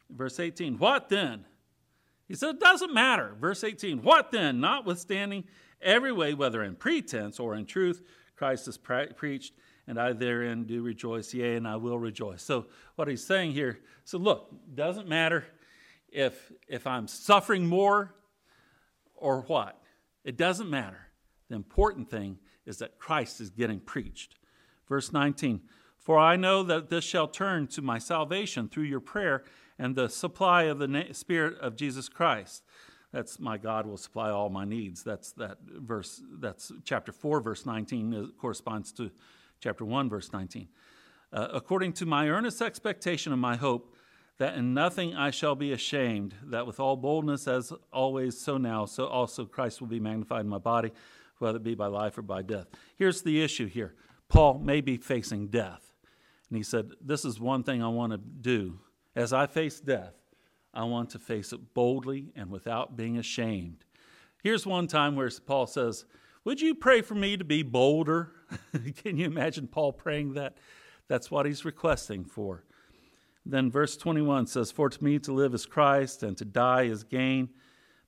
Verse 0.09 0.41
18 0.41 0.79
What 0.79 1.11
then? 1.11 1.45
He 2.27 2.35
said, 2.35 2.55
It 2.55 2.61
doesn't 2.61 2.95
matter. 2.95 3.37
Verse 3.39 3.63
18 3.63 4.03
What 4.03 4.31
then? 4.33 4.59
Notwithstanding 4.61 5.45
every 5.83 6.13
way, 6.13 6.33
whether 6.33 6.63
in 6.63 6.77
pretense 6.77 7.39
or 7.39 7.55
in 7.55 7.67
truth, 7.67 8.01
Christ 8.37 8.69
is 8.69 8.79
pre- 8.79 9.13
preached, 9.15 9.53
and 9.87 10.01
I 10.01 10.15
therein 10.15 10.65
do 10.65 10.83
rejoice, 10.83 11.35
yea, 11.35 11.57
and 11.57 11.69
I 11.69 11.77
will 11.77 11.99
rejoice. 11.99 12.43
So, 12.43 12.67
what 12.95 13.09
he's 13.09 13.25
saying 13.25 13.53
here, 13.53 13.81
so 14.07 14.17
look, 14.17 14.51
doesn't 14.75 15.09
matter 15.09 15.45
if, 16.17 16.51
if 16.67 16.87
I'm 16.87 17.07
suffering 17.07 17.67
more 17.67 18.15
or 19.15 19.43
what. 19.43 19.79
It 20.25 20.37
doesn't 20.39 20.71
matter. 20.71 21.09
The 21.51 21.57
important 21.57 22.11
thing 22.11 22.39
is 22.65 22.79
that 22.79 22.99
Christ 22.99 23.41
is 23.41 23.51
getting 23.51 23.79
preached. 23.79 24.35
Verse 24.89 25.13
19 25.13 25.61
For 25.99 26.19
I 26.19 26.37
know 26.37 26.63
that 26.63 26.89
this 26.89 27.05
shall 27.05 27.29
turn 27.29 27.67
to 27.69 27.83
my 27.83 27.99
salvation 27.99 28.69
through 28.69 28.85
your 28.85 29.01
prayer 29.01 29.45
and 29.79 29.95
the 29.95 30.09
supply 30.09 30.65
of 30.65 30.79
the 30.79 31.09
Spirit 31.13 31.59
of 31.61 31.77
Jesus 31.77 32.09
Christ. 32.09 32.65
That's 33.13 33.39
my 33.39 33.59
God 33.59 33.87
will 33.87 33.99
supply 33.99 34.31
all 34.31 34.49
my 34.49 34.65
needs. 34.65 35.03
That's 35.03 35.33
that 35.33 35.59
verse. 35.63 36.23
That's 36.41 36.73
chapter 36.85 37.13
4, 37.13 37.41
verse 37.41 37.67
19, 37.67 38.33
corresponds 38.39 38.91
to 38.93 39.11
chapter 39.61 39.85
1, 39.85 40.09
verse 40.09 40.33
19. 40.33 40.69
Uh, 41.33 41.49
according 41.53 41.93
to 41.93 42.07
my 42.07 42.29
earnest 42.29 42.63
expectation 42.63 43.33
and 43.33 43.41
my 43.41 43.57
hope, 43.57 43.95
that 44.39 44.57
in 44.57 44.75
nothing 44.75 45.15
I 45.15 45.31
shall 45.31 45.55
be 45.55 45.73
ashamed, 45.73 46.35
that 46.45 46.67
with 46.67 46.79
all 46.79 46.97
boldness 46.97 47.49
as 47.49 47.73
always, 47.93 48.39
so 48.39 48.59
now, 48.59 48.85
so 48.85 49.07
also 49.07 49.47
Christ 49.47 49.81
will 49.81 49.89
be 49.89 50.01
magnified 50.01 50.43
in 50.43 50.49
my 50.49 50.59
body, 50.59 50.93
whether 51.39 51.57
it 51.57 51.65
be 51.65 51.75
by 51.75 51.87
life 51.87 52.19
or 52.19 52.23
by 52.23 52.43
death. 52.43 52.67
Here's 52.97 53.23
the 53.23 53.43
issue 53.43 53.67
here 53.67 53.95
Paul 54.29 54.59
may 54.59 54.81
be 54.81 54.97
facing 54.97 55.49
death. 55.49 55.93
And 56.49 56.57
he 56.57 56.63
said, 56.63 56.91
This 57.01 57.25
is 57.25 57.41
one 57.41 57.63
thing 57.63 57.83
I 57.83 57.89
want 57.89 58.13
to 58.13 58.19
do. 58.19 58.81
As 59.15 59.33
I 59.33 59.47
face 59.47 59.81
death, 59.81 60.15
I 60.75 60.85
want 60.85 61.11
to 61.11 61.19
face 61.19 61.53
it 61.53 61.75
boldly 61.75 62.33
and 62.37 62.51
without 62.51 62.97
being 62.97 63.17
ashamed. 63.17 63.85
Here's 64.43 64.67
one 64.67 64.87
time 64.87 65.17
where 65.17 65.31
Paul 65.47 65.67
says, 65.67 66.05
Would 66.45 66.61
you 66.61 66.75
pray 66.75 67.01
for 67.01 67.15
me 67.15 67.37
to 67.37 67.45
be 67.45 67.63
bolder? 67.63 68.33
Can 69.03 69.17
you 69.17 69.27
imagine 69.27 69.67
Paul 69.67 69.93
praying 69.93 70.35
that? 70.35 70.59
That's 71.09 71.31
what 71.31 71.47
he's 71.47 71.65
requesting 71.65 72.25
for. 72.25 72.65
Then 73.49 73.71
verse 73.71 73.97
21 73.97 74.49
says, 74.49 74.73
For 74.73 74.91
to 74.91 75.05
me 75.05 75.21
to 75.21 75.33
live 75.33 75.55
is 75.55 75.67
Christ, 75.67 76.25
and 76.25 76.37
to 76.37 76.45
die 76.45 76.83
is 76.83 77.05
gain. 77.05 77.51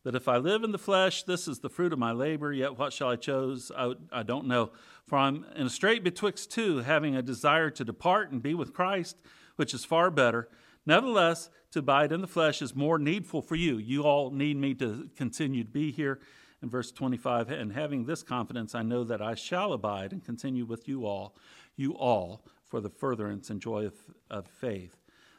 But 0.02 0.16
if 0.16 0.26
I 0.26 0.36
live 0.36 0.64
in 0.64 0.72
the 0.72 0.78
flesh, 0.78 1.22
this 1.22 1.46
is 1.46 1.60
the 1.60 1.68
fruit 1.68 1.92
of 1.92 1.98
my 1.98 2.10
labor. 2.10 2.52
Yet 2.52 2.76
what 2.76 2.92
shall 2.92 3.10
I 3.10 3.16
choose? 3.16 3.70
I, 3.76 3.94
I 4.10 4.24
don't 4.24 4.48
know. 4.48 4.72
For 5.06 5.16
I'm 5.16 5.46
in 5.54 5.66
a 5.66 5.70
strait 5.70 6.02
betwixt 6.02 6.50
two, 6.50 6.78
having 6.78 7.14
a 7.14 7.22
desire 7.22 7.70
to 7.70 7.84
depart 7.84 8.32
and 8.32 8.42
be 8.42 8.52
with 8.52 8.74
Christ, 8.74 9.16
which 9.54 9.72
is 9.74 9.84
far 9.84 10.10
better. 10.10 10.48
Nevertheless, 10.84 11.50
to 11.70 11.80
abide 11.80 12.10
in 12.10 12.20
the 12.20 12.26
flesh 12.26 12.60
is 12.60 12.74
more 12.74 12.98
needful 12.98 13.42
for 13.42 13.54
you. 13.54 13.78
You 13.78 14.02
all 14.02 14.30
need 14.30 14.56
me 14.56 14.74
to 14.74 15.08
continue 15.16 15.62
to 15.62 15.70
be 15.70 15.92
here. 15.92 16.18
In 16.60 16.68
verse 16.68 16.90
25, 16.90 17.50
and 17.50 17.72
having 17.72 18.04
this 18.04 18.24
confidence, 18.24 18.74
I 18.74 18.82
know 18.82 19.04
that 19.04 19.22
I 19.22 19.36
shall 19.36 19.72
abide 19.72 20.12
and 20.12 20.24
continue 20.24 20.64
with 20.64 20.88
you 20.88 21.06
all, 21.06 21.36
you 21.76 21.92
all, 21.92 22.44
for 22.64 22.80
the 22.80 22.90
furtherance 22.90 23.48
and 23.48 23.60
joy 23.60 23.86
of, 23.86 23.94
of 24.28 24.48
faith 24.48 24.97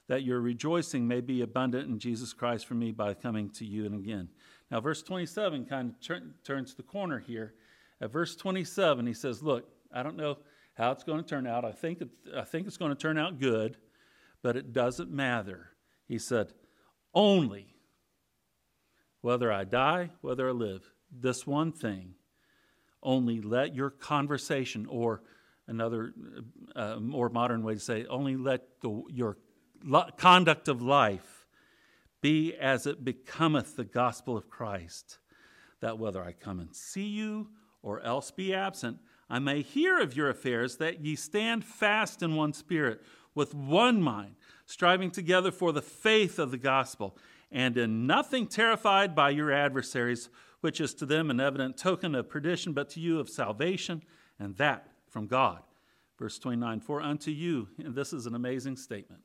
that 0.09 0.23
your 0.23 0.41
rejoicing 0.41 1.07
may 1.07 1.21
be 1.21 1.41
abundant 1.41 1.87
in 1.87 1.99
Jesus 1.99 2.33
Christ 2.33 2.65
for 2.65 2.73
me 2.73 2.91
by 2.91 3.13
coming 3.13 3.47
to 3.51 3.63
you 3.63 3.85
and 3.85 3.93
again. 3.93 4.27
Now, 4.71 4.81
verse 4.81 5.03
27 5.03 5.65
kind 5.65 5.91
of 5.91 6.01
turn, 6.01 6.33
turns 6.43 6.73
the 6.73 6.81
corner 6.83 7.19
here. 7.19 7.53
At 8.01 8.11
verse 8.11 8.35
27, 8.35 9.05
he 9.05 9.13
says, 9.13 9.43
Look, 9.43 9.69
I 9.93 10.01
don't 10.01 10.17
know 10.17 10.39
how 10.73 10.91
it's 10.91 11.03
going 11.03 11.23
to 11.23 11.29
turn 11.29 11.45
out. 11.45 11.63
I 11.63 11.71
think, 11.71 12.01
it, 12.01 12.09
I 12.35 12.41
think 12.41 12.65
it's 12.65 12.75
going 12.75 12.89
to 12.89 12.99
turn 12.99 13.19
out 13.19 13.39
good, 13.39 13.77
but 14.41 14.57
it 14.57 14.73
doesn't 14.73 15.11
matter. 15.11 15.69
He 16.07 16.17
said, 16.17 16.53
Only 17.13 17.75
whether 19.21 19.51
I 19.51 19.63
die, 19.63 20.09
whether 20.21 20.49
I 20.49 20.53
live, 20.53 20.91
this 21.11 21.45
one 21.45 21.71
thing, 21.71 22.15
only 23.03 23.41
let 23.41 23.75
your 23.75 23.91
conversation, 23.91 24.87
or 24.89 25.21
another 25.67 26.13
uh, 26.75 26.95
more 26.95 27.29
modern 27.29 27.63
way 27.63 27.75
to 27.75 27.79
say, 27.79 28.05
only 28.07 28.35
let 28.35 28.81
the, 28.81 29.03
your 29.09 29.37
conduct 30.17 30.67
of 30.67 30.81
life 30.81 31.39
be 32.21 32.53
as 32.55 32.85
it 32.85 33.03
becometh 33.05 33.75
the 33.75 33.83
gospel 33.83 34.35
of 34.35 34.49
Christ, 34.49 35.19
that 35.79 35.97
whether 35.97 36.23
I 36.23 36.33
come 36.33 36.59
and 36.59 36.75
see 36.75 37.07
you 37.07 37.47
or 37.81 38.01
else 38.01 38.31
be 38.31 38.53
absent, 38.53 38.97
I 39.29 39.39
may 39.39 39.61
hear 39.61 39.99
of 39.99 40.15
your 40.15 40.29
affairs, 40.29 40.77
that 40.77 41.05
ye 41.05 41.15
stand 41.15 41.63
fast 41.63 42.21
in 42.23 42.35
one 42.35 42.53
spirit, 42.53 43.01
with 43.35 43.53
one 43.53 44.01
mind, 44.01 44.35
striving 44.65 45.11
together 45.11 45.51
for 45.51 45.71
the 45.71 45.81
faith 45.81 46.39
of 46.39 46.51
the 46.51 46.57
gospel, 46.57 47.15
and 47.51 47.77
in 47.77 48.05
nothing 48.05 48.47
terrified 48.47 49.15
by 49.15 49.29
your 49.29 49.51
adversaries, 49.51 50.29
which 50.61 50.81
is 50.81 50.93
to 50.95 51.05
them 51.05 51.29
an 51.29 51.39
evident 51.39 51.77
token 51.77 52.15
of 52.15 52.27
perdition, 52.27 52.73
but 52.73 52.89
to 52.89 52.99
you 52.99 53.19
of 53.19 53.29
salvation, 53.29 54.01
and 54.39 54.57
that 54.57 54.91
from 55.07 55.27
God. 55.27 55.61
Verse 56.17 56.37
29 56.39 56.81
For 56.81 57.01
unto 57.01 57.31
you, 57.31 57.69
and 57.77 57.95
this 57.95 58.11
is 58.11 58.25
an 58.25 58.35
amazing 58.35 58.75
statement 58.75 59.21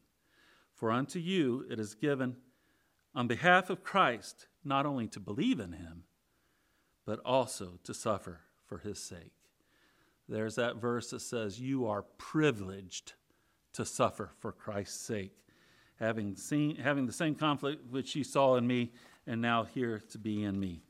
for 0.85 0.93
unto 0.93 1.19
you 1.19 1.65
it 1.71 1.81
is 1.81 1.95
given 1.95 2.37
on 3.15 3.27
behalf 3.27 3.71
of 3.71 3.83
Christ 3.83 4.49
not 4.63 4.85
only 4.85 5.09
to 5.09 5.19
believe 5.19 5.59
in 5.59 5.73
him, 5.73 6.03
but 7.07 7.21
also 7.21 7.79
to 7.85 7.95
suffer 7.95 8.41
for 8.67 8.77
his 8.77 8.99
sake. 8.99 9.33
There's 10.29 10.57
that 10.57 10.77
verse 10.77 11.09
that 11.09 11.21
says, 11.21 11.59
You 11.59 11.87
are 11.87 12.03
privileged 12.19 13.15
to 13.73 13.87
suffer 13.87 14.33
for 14.41 14.53
Christ's 14.53 15.01
sake, 15.01 15.33
having, 15.99 16.37
seen, 16.37 16.77
having 16.77 17.07
the 17.07 17.15
same 17.15 17.35
conflict 17.35 17.91
which 17.91 18.15
you 18.15 18.23
saw 18.23 18.57
in 18.57 18.67
me, 18.67 18.93
and 19.27 19.41
now 19.41 19.65
here 19.65 20.03
to 20.11 20.19
be 20.19 20.45
in 20.45 20.61
me. 20.61 20.83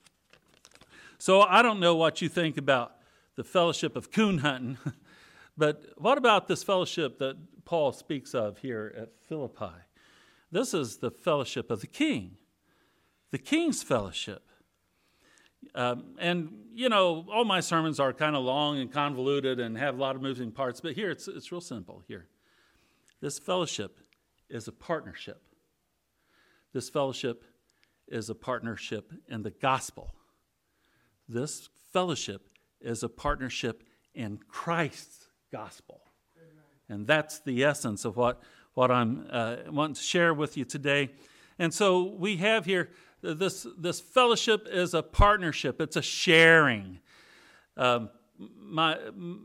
So 1.19 1.43
I 1.43 1.63
don't 1.63 1.79
know 1.79 1.95
what 1.95 2.21
you 2.21 2.29
think 2.29 2.57
about 2.57 2.97
the 3.37 3.45
fellowship 3.45 3.95
of 3.95 4.11
coon 4.11 4.39
hunting, 4.39 4.77
but 5.57 5.85
what 5.97 6.19
about 6.19 6.49
this 6.49 6.63
fellowship 6.63 7.19
that 7.19 7.37
Paul 7.65 7.93
speaks 7.93 8.35
of 8.35 8.59
here 8.59 8.95
at 8.97 9.11
Philippi. 9.29 9.75
This 10.51 10.75
is 10.75 10.99
the 10.99 11.11
fellowship 11.11 11.71
of 11.71 11.81
the 11.81 11.87
king, 11.87 12.37
the 13.31 13.39
king's 13.39 13.83
fellowship. 13.83 14.43
Um, 15.75 16.15
and, 16.19 16.53
you 16.75 16.91
know, 16.91 17.27
all 17.33 17.45
my 17.45 17.61
sermons 17.61 17.99
are 17.99 18.13
kind 18.13 18.37
of 18.37 18.45
long 18.45 18.79
and 18.79 18.93
convoluted 18.93 19.59
and 19.59 19.79
have 19.79 19.97
a 19.97 19.99
lot 20.01 20.15
of 20.15 20.23
moving 20.23 20.53
parts, 20.53 20.81
but 20.81 20.93
here 20.93 21.11
it's, 21.11 21.27
it's 21.27 21.51
real 21.51 21.61
simple. 21.61 22.03
Here, 22.07 22.27
this 23.21 23.39
fellowship 23.39 23.99
is 24.51 24.69
a 24.69 24.73
partnership. 24.73 25.43
This 26.75 26.91
fellowship 26.91 27.45
is 28.07 28.29
a 28.29 28.35
partnership 28.35 29.11
in 29.29 29.43
the 29.43 29.51
gospel. 29.51 30.15
This 31.29 31.71
fellowship 31.93 32.51
is 32.81 33.03
a 33.03 33.09
partnership 33.09 33.85
in 34.15 34.39
Christ's 34.47 35.24
gospel. 35.55 36.01
And 36.89 37.07
that's 37.07 37.39
the 37.39 37.63
essence 37.63 38.05
of 38.05 38.17
what, 38.17 38.43
what 38.75 38.91
I'm 38.91 39.27
uh, 39.31 39.57
wanting 39.69 39.95
to 39.95 40.03
share 40.03 40.35
with 40.35 40.57
you 40.57 40.65
today. 40.65 41.11
And 41.61 41.73
so 41.73 42.13
we 42.19 42.39
have 42.39 42.65
here 42.65 42.91
this, 43.23 43.65
this 43.79 44.01
fellowship 44.01 44.67
is 44.69 44.95
a 44.95 45.03
partnership, 45.03 45.81
it's 45.81 45.95
a 45.95 46.03
sharing. 46.03 46.99
Um, 47.77 48.11
my, 48.37 48.99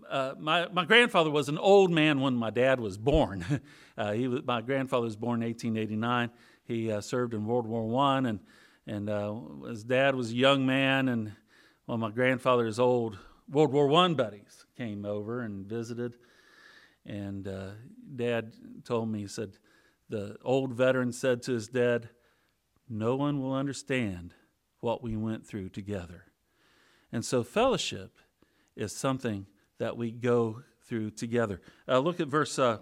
uh, 0.09 0.33
my, 0.39 0.67
my 0.69 0.83
grandfather 0.83 1.29
was 1.29 1.47
an 1.47 1.59
old 1.59 1.91
man 1.91 2.21
when 2.21 2.33
my 2.33 2.49
dad 2.49 2.79
was 2.79 2.97
born. 2.97 3.45
uh, 3.97 4.11
he 4.13 4.27
was, 4.27 4.41
my 4.45 4.61
grandfather 4.61 5.05
was 5.05 5.15
born 5.15 5.43
in 5.43 5.49
1889. 5.49 6.31
He 6.63 6.91
uh, 6.91 7.01
served 7.01 7.35
in 7.35 7.45
World 7.45 7.67
War 7.67 8.03
I, 8.03 8.17
and, 8.17 8.39
and 8.87 9.09
uh, 9.11 9.35
his 9.67 9.83
dad 9.83 10.15
was 10.15 10.31
a 10.31 10.35
young 10.35 10.65
man. 10.65 11.07
And 11.07 11.33
well, 11.85 11.99
my 11.99 12.09
grandfather 12.09 12.65
is 12.65 12.79
old 12.79 13.19
World 13.47 13.71
War 13.71 13.93
I 13.93 14.13
buddies 14.13 14.65
came 14.79 15.05
over 15.05 15.41
and 15.41 15.65
visited. 15.65 16.13
And 17.05 17.47
uh, 17.47 17.71
dad 18.15 18.53
told 18.85 19.09
me, 19.09 19.19
he 19.19 19.27
said, 19.27 19.57
the 20.07 20.37
old 20.41 20.73
veteran 20.73 21.11
said 21.11 21.43
to 21.43 21.53
his 21.53 21.67
dad, 21.67 22.09
No 22.87 23.15
one 23.15 23.41
will 23.41 23.53
understand 23.53 24.33
what 24.79 25.03
we 25.03 25.17
went 25.17 25.45
through 25.45 25.69
together. 25.69 26.23
And 27.11 27.25
so, 27.25 27.43
fellowship 27.43 28.19
is 28.75 28.95
something 28.95 29.45
that 29.79 29.97
we 29.97 30.11
go 30.11 30.63
through 30.83 31.11
together. 31.11 31.61
Uh, 31.87 31.99
look 31.99 32.21
at 32.21 32.27
verse, 32.27 32.57
uh, 32.57 32.77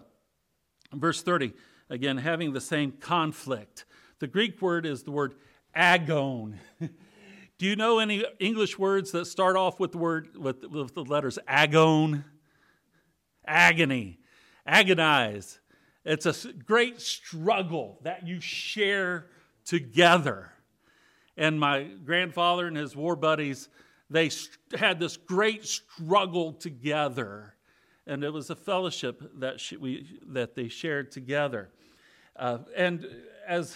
verse 0.93 1.23
30. 1.23 1.53
Again, 1.89 2.17
having 2.17 2.53
the 2.53 2.61
same 2.61 2.91
conflict. 2.91 3.85
The 4.19 4.27
Greek 4.27 4.61
word 4.61 4.85
is 4.85 5.03
the 5.03 5.11
word 5.11 5.33
agon. 5.73 6.59
Do 7.57 7.65
you 7.65 7.75
know 7.75 7.99
any 7.99 8.23
English 8.39 8.77
words 8.77 9.11
that 9.11 9.25
start 9.25 9.55
off 9.55 9.79
with 9.79 9.91
the 9.91 9.97
word 9.97 10.37
with, 10.37 10.63
with 10.65 10.93
the 10.93 11.03
letters 11.03 11.39
agon? 11.47 12.23
agony, 13.47 14.19
agonize. 14.65 15.59
It's 16.05 16.25
a 16.25 16.53
great 16.53 17.01
struggle 17.01 17.99
that 18.03 18.27
you 18.27 18.39
share 18.39 19.27
together. 19.65 20.51
And 21.35 21.59
my 21.59 21.83
grandfather 22.05 22.67
and 22.67 22.77
his 22.77 22.95
war 22.95 23.15
buddies, 23.15 23.69
they 24.09 24.29
had 24.77 24.99
this 24.99 25.17
great 25.17 25.65
struggle 25.65 26.53
together. 26.53 27.55
And 28.05 28.23
it 28.23 28.31
was 28.31 28.49
a 28.49 28.55
fellowship 28.55 29.21
that, 29.39 29.61
we, 29.79 30.19
that 30.27 30.55
they 30.55 30.69
shared 30.69 31.11
together. 31.11 31.69
Uh, 32.35 32.59
and, 32.75 33.05
as, 33.45 33.75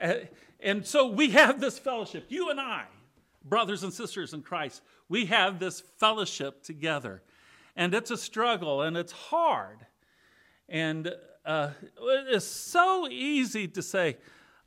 uh, 0.00 0.14
and 0.60 0.84
so 0.86 1.06
we 1.06 1.30
have 1.30 1.60
this 1.60 1.78
fellowship, 1.78 2.26
you 2.28 2.50
and 2.50 2.60
I, 2.60 2.84
brothers 3.44 3.82
and 3.82 3.92
sisters 3.92 4.34
in 4.34 4.42
Christ, 4.42 4.82
we 5.08 5.26
have 5.26 5.58
this 5.58 5.80
fellowship 5.98 6.62
together 6.62 7.22
and 7.76 7.94
it's 7.94 8.10
a 8.10 8.16
struggle 8.16 8.82
and 8.82 8.96
it's 8.96 9.12
hard. 9.12 9.86
And 10.68 11.14
uh, 11.44 11.70
it's 12.28 12.44
so 12.44 13.08
easy 13.08 13.68
to 13.68 13.82
say, 13.82 14.18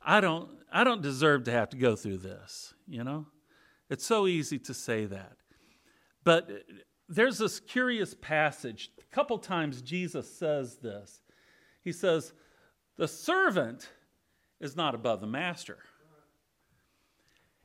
I 0.04 0.20
don't, 0.20 0.48
I 0.72 0.84
don't 0.84 1.02
deserve 1.02 1.44
to 1.44 1.52
have 1.52 1.70
to 1.70 1.76
go 1.76 1.96
through 1.96 2.18
this, 2.18 2.74
you 2.86 3.04
know? 3.04 3.26
It's 3.88 4.04
so 4.04 4.26
easy 4.26 4.58
to 4.58 4.74
say 4.74 5.04
that. 5.06 5.36
But 6.24 6.50
there's 7.08 7.38
this 7.38 7.60
curious 7.60 8.14
passage. 8.14 8.90
A 8.98 9.14
couple 9.14 9.38
times 9.38 9.82
Jesus 9.82 10.30
says 10.30 10.76
this. 10.76 11.20
He 11.82 11.92
says, 11.92 12.32
The 12.96 13.06
servant 13.06 13.90
is 14.60 14.74
not 14.74 14.94
above 14.94 15.20
the 15.20 15.26
master. 15.26 15.78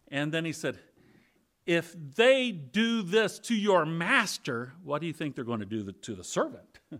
And 0.09 0.31
then 0.31 0.43
he 0.43 0.51
said, 0.51 0.77
if 1.69 1.95
they 2.15 2.49
do 2.51 3.03
this 3.03 3.37
to 3.37 3.53
your 3.53 3.85
master, 3.85 4.73
what 4.83 5.01
do 5.01 5.05
you 5.05 5.13
think 5.13 5.35
they're 5.35 5.43
going 5.43 5.59
to 5.59 5.67
do 5.67 5.91
to 5.91 6.15
the 6.15 6.23
servant? 6.23 6.79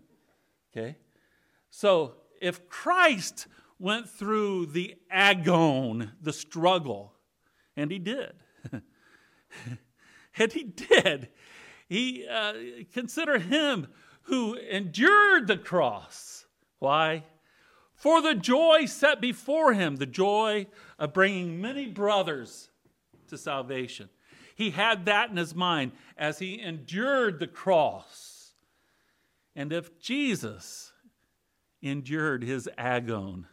okay? 0.71 0.95
So 1.71 2.13
if 2.39 2.69
Christ 2.69 3.47
went 3.79 4.07
through 4.07 4.67
the 4.67 4.95
agon, 5.09 6.11
the 6.21 6.31
struggle, 6.31 7.13
and 7.75 7.89
he 7.89 7.97
did, 7.97 8.33
and 10.37 10.53
he 10.53 10.65
did, 10.65 11.29
he 11.87 12.27
uh, 12.31 12.53
consider 12.93 13.39
him 13.39 13.87
who 14.23 14.53
endured 14.53 15.47
the 15.47 15.57
cross. 15.57 16.45
Why? 16.77 17.23
For 17.95 18.21
the 18.21 18.35
joy 18.35 18.85
set 18.85 19.19
before 19.19 19.73
him, 19.73 19.95
the 19.95 20.05
joy 20.05 20.67
of 20.99 21.11
bringing 21.11 21.59
many 21.59 21.87
brothers 21.87 22.69
to 23.29 23.35
salvation. 23.35 24.09
He 24.59 24.71
had 24.71 25.05
that 25.05 25.29
in 25.29 25.37
his 25.37 25.55
mind 25.55 25.93
as 26.17 26.39
he 26.39 26.59
endured 26.61 27.39
the 27.39 27.47
cross. 27.47 28.55
And 29.55 29.71
if 29.71 29.97
Jesus 30.01 30.91
endured 31.81 32.43
his 32.43 32.67
agon, 32.77 33.47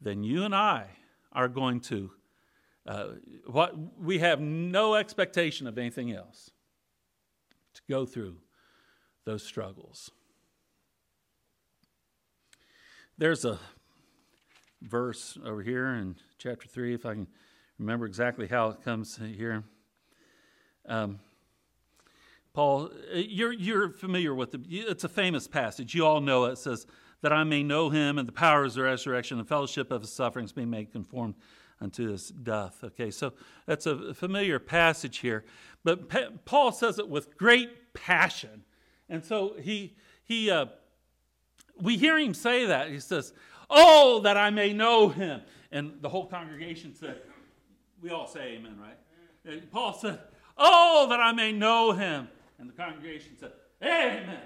then 0.00 0.22
you 0.22 0.44
and 0.44 0.54
I 0.54 0.86
are 1.32 1.48
going 1.48 1.80
to, 1.80 2.12
uh, 2.86 3.06
what 3.44 3.74
we 3.98 4.20
have 4.20 4.40
no 4.40 4.94
expectation 4.94 5.66
of 5.66 5.78
anything 5.78 6.12
else 6.12 6.52
to 7.74 7.82
go 7.90 8.06
through 8.06 8.36
those 9.24 9.42
struggles. 9.42 10.12
There's 13.18 13.44
a 13.44 13.58
verse 14.80 15.36
over 15.44 15.64
here 15.64 15.88
in 15.88 16.14
chapter 16.38 16.68
3, 16.68 16.94
if 16.94 17.04
I 17.04 17.14
can 17.14 17.26
remember 17.80 18.06
exactly 18.06 18.46
how 18.46 18.68
it 18.68 18.84
comes 18.84 19.16
here. 19.16 19.64
Um, 20.86 21.18
Paul, 22.52 22.90
you're, 23.12 23.52
you're 23.52 23.90
familiar 23.90 24.34
with 24.34 24.54
it. 24.54 24.60
It's 24.68 25.04
a 25.04 25.08
famous 25.08 25.48
passage. 25.48 25.94
You 25.94 26.06
all 26.06 26.20
know 26.20 26.44
it. 26.44 26.52
It 26.52 26.58
says, 26.58 26.86
That 27.22 27.32
I 27.32 27.42
may 27.42 27.62
know 27.62 27.90
him 27.90 28.16
and 28.16 28.28
the 28.28 28.32
power 28.32 28.60
of 28.60 28.66
his 28.66 28.78
resurrection 28.78 29.38
and 29.38 29.48
fellowship 29.48 29.90
of 29.90 30.02
his 30.02 30.12
sufferings, 30.12 30.52
being 30.52 30.70
made 30.70 30.92
conformed 30.92 31.34
unto 31.80 32.10
his 32.10 32.28
death. 32.28 32.84
Okay, 32.84 33.10
so 33.10 33.32
that's 33.66 33.86
a 33.86 34.14
familiar 34.14 34.58
passage 34.58 35.18
here. 35.18 35.44
But 35.82 36.44
Paul 36.44 36.70
says 36.70 36.98
it 36.98 37.08
with 37.08 37.36
great 37.36 37.92
passion. 37.92 38.62
And 39.08 39.24
so 39.24 39.54
he, 39.60 39.96
he, 40.24 40.50
uh, 40.50 40.66
we 41.80 41.96
hear 41.96 42.18
him 42.18 42.34
say 42.34 42.66
that. 42.66 42.90
He 42.90 43.00
says, 43.00 43.32
Oh, 43.68 44.20
that 44.20 44.36
I 44.36 44.50
may 44.50 44.72
know 44.72 45.08
him. 45.08 45.40
And 45.72 45.94
the 46.00 46.08
whole 46.08 46.26
congregation 46.26 46.94
said, 46.94 47.20
We 48.00 48.10
all 48.10 48.28
say 48.28 48.58
amen, 48.58 48.78
right? 48.80 48.98
And 49.44 49.70
Paul 49.70 49.92
said, 49.92 50.20
Oh, 50.56 51.06
that 51.10 51.20
I 51.20 51.32
may 51.32 51.52
know 51.52 51.92
him. 51.92 52.28
And 52.58 52.68
the 52.68 52.72
congregation 52.72 53.32
said, 53.38 53.52
Amen. 53.82 54.40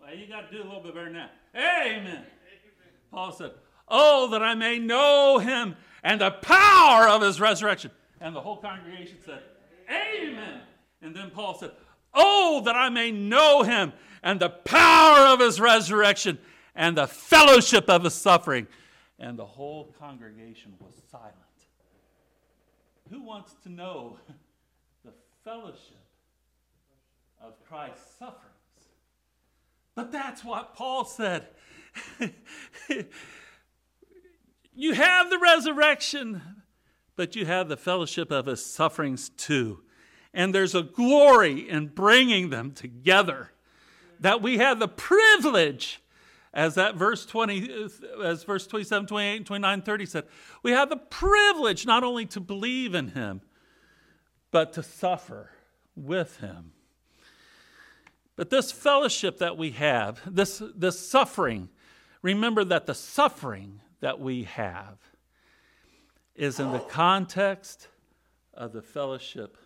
Well, 0.00 0.14
you 0.14 0.26
got 0.26 0.50
to 0.50 0.56
do 0.56 0.62
a 0.62 0.64
little 0.64 0.82
bit 0.82 0.94
better 0.94 1.06
than 1.06 1.14
that. 1.14 1.32
Amen. 1.54 2.24
Paul 3.10 3.32
said, 3.32 3.52
Oh, 3.88 4.28
that 4.30 4.42
I 4.42 4.54
may 4.54 4.78
know 4.78 5.38
him 5.38 5.76
and 6.02 6.20
the 6.20 6.30
power 6.30 7.08
of 7.08 7.22
his 7.22 7.40
resurrection. 7.40 7.90
And 8.20 8.34
the 8.34 8.40
whole 8.40 8.58
congregation 8.58 9.16
said, 9.24 9.42
Amen. 9.90 10.60
And 11.02 11.14
then 11.14 11.30
Paul 11.30 11.58
said, 11.58 11.72
Oh, 12.14 12.62
that 12.64 12.76
I 12.76 12.88
may 12.88 13.10
know 13.10 13.62
him 13.62 13.92
and 14.22 14.40
the 14.40 14.50
power 14.50 15.26
of 15.32 15.40
his 15.40 15.60
resurrection 15.60 16.38
and 16.74 16.96
the 16.96 17.06
fellowship 17.06 17.88
of 17.88 18.04
his 18.04 18.14
suffering. 18.14 18.66
And 19.18 19.38
the 19.38 19.46
whole 19.46 19.94
congregation 19.98 20.74
was 20.80 20.94
silent. 21.10 21.34
Who 23.10 23.22
wants 23.22 23.54
to 23.64 23.68
know 23.68 24.18
fellowship 25.44 26.04
of 27.42 27.54
Christ's 27.66 28.16
sufferings? 28.18 28.44
But 29.94 30.12
that's 30.12 30.44
what 30.44 30.74
Paul 30.74 31.04
said. 31.04 31.48
you 34.74 34.94
have 34.94 35.30
the 35.30 35.38
resurrection, 35.38 36.42
but 37.16 37.36
you 37.36 37.46
have 37.46 37.68
the 37.68 37.76
fellowship 37.76 38.30
of 38.30 38.46
his 38.46 38.64
sufferings 38.64 39.28
too. 39.30 39.80
And 40.32 40.54
there's 40.54 40.74
a 40.74 40.82
glory 40.82 41.68
in 41.68 41.88
bringing 41.88 42.50
them 42.50 42.72
together 42.72 43.50
that 44.20 44.40
we 44.42 44.58
have 44.58 44.78
the 44.78 44.88
privilege 44.88 46.00
as 46.52 46.74
that 46.74 46.96
verse 46.96 47.24
20 47.26 47.88
as 48.24 48.44
verse 48.44 48.66
27 48.66 49.06
28 49.06 49.36
and 49.36 49.46
29 49.46 49.82
30 49.82 50.06
said 50.06 50.24
we 50.62 50.72
have 50.72 50.90
the 50.90 50.96
privilege 50.96 51.86
not 51.86 52.02
only 52.02 52.26
to 52.26 52.40
believe 52.40 52.94
in 52.94 53.08
him 53.08 53.40
but 54.50 54.72
to 54.72 54.82
suffer 54.82 55.50
with 55.96 56.38
him 56.38 56.72
but 58.36 58.50
this 58.50 58.72
fellowship 58.72 59.38
that 59.38 59.56
we 59.56 59.70
have 59.70 60.20
this 60.26 60.62
this 60.74 60.98
suffering 60.98 61.68
remember 62.22 62.64
that 62.64 62.86
the 62.86 62.94
suffering 62.94 63.80
that 64.00 64.18
we 64.20 64.44
have 64.44 64.98
is 66.34 66.58
in 66.58 66.72
the 66.72 66.78
context 66.78 67.88
of 68.54 68.72
the 68.72 68.82
fellowship 68.82 69.56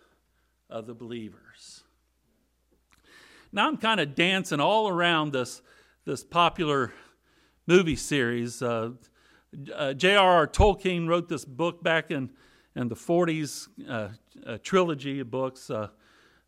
of 0.69 0.87
the 0.87 0.93
believers 0.93 1.83
now 3.51 3.67
i'm 3.67 3.77
kind 3.77 3.99
of 3.99 4.15
dancing 4.15 4.59
all 4.59 4.87
around 4.87 5.31
this 5.31 5.61
this 6.05 6.23
popular 6.23 6.93
movie 7.67 7.95
series. 7.95 8.61
Uh, 8.61 8.91
uh, 9.73 9.93
J.R.R. 9.93 10.47
Tolkien 10.47 11.07
wrote 11.07 11.29
this 11.29 11.45
book 11.45 11.83
back 11.83 12.11
in, 12.11 12.29
in 12.75 12.89
the 12.89 12.95
40s, 12.95 13.67
uh, 13.89 14.09
a 14.45 14.57
trilogy 14.57 15.21
of 15.21 15.31
books, 15.31 15.69
uh, 15.69 15.87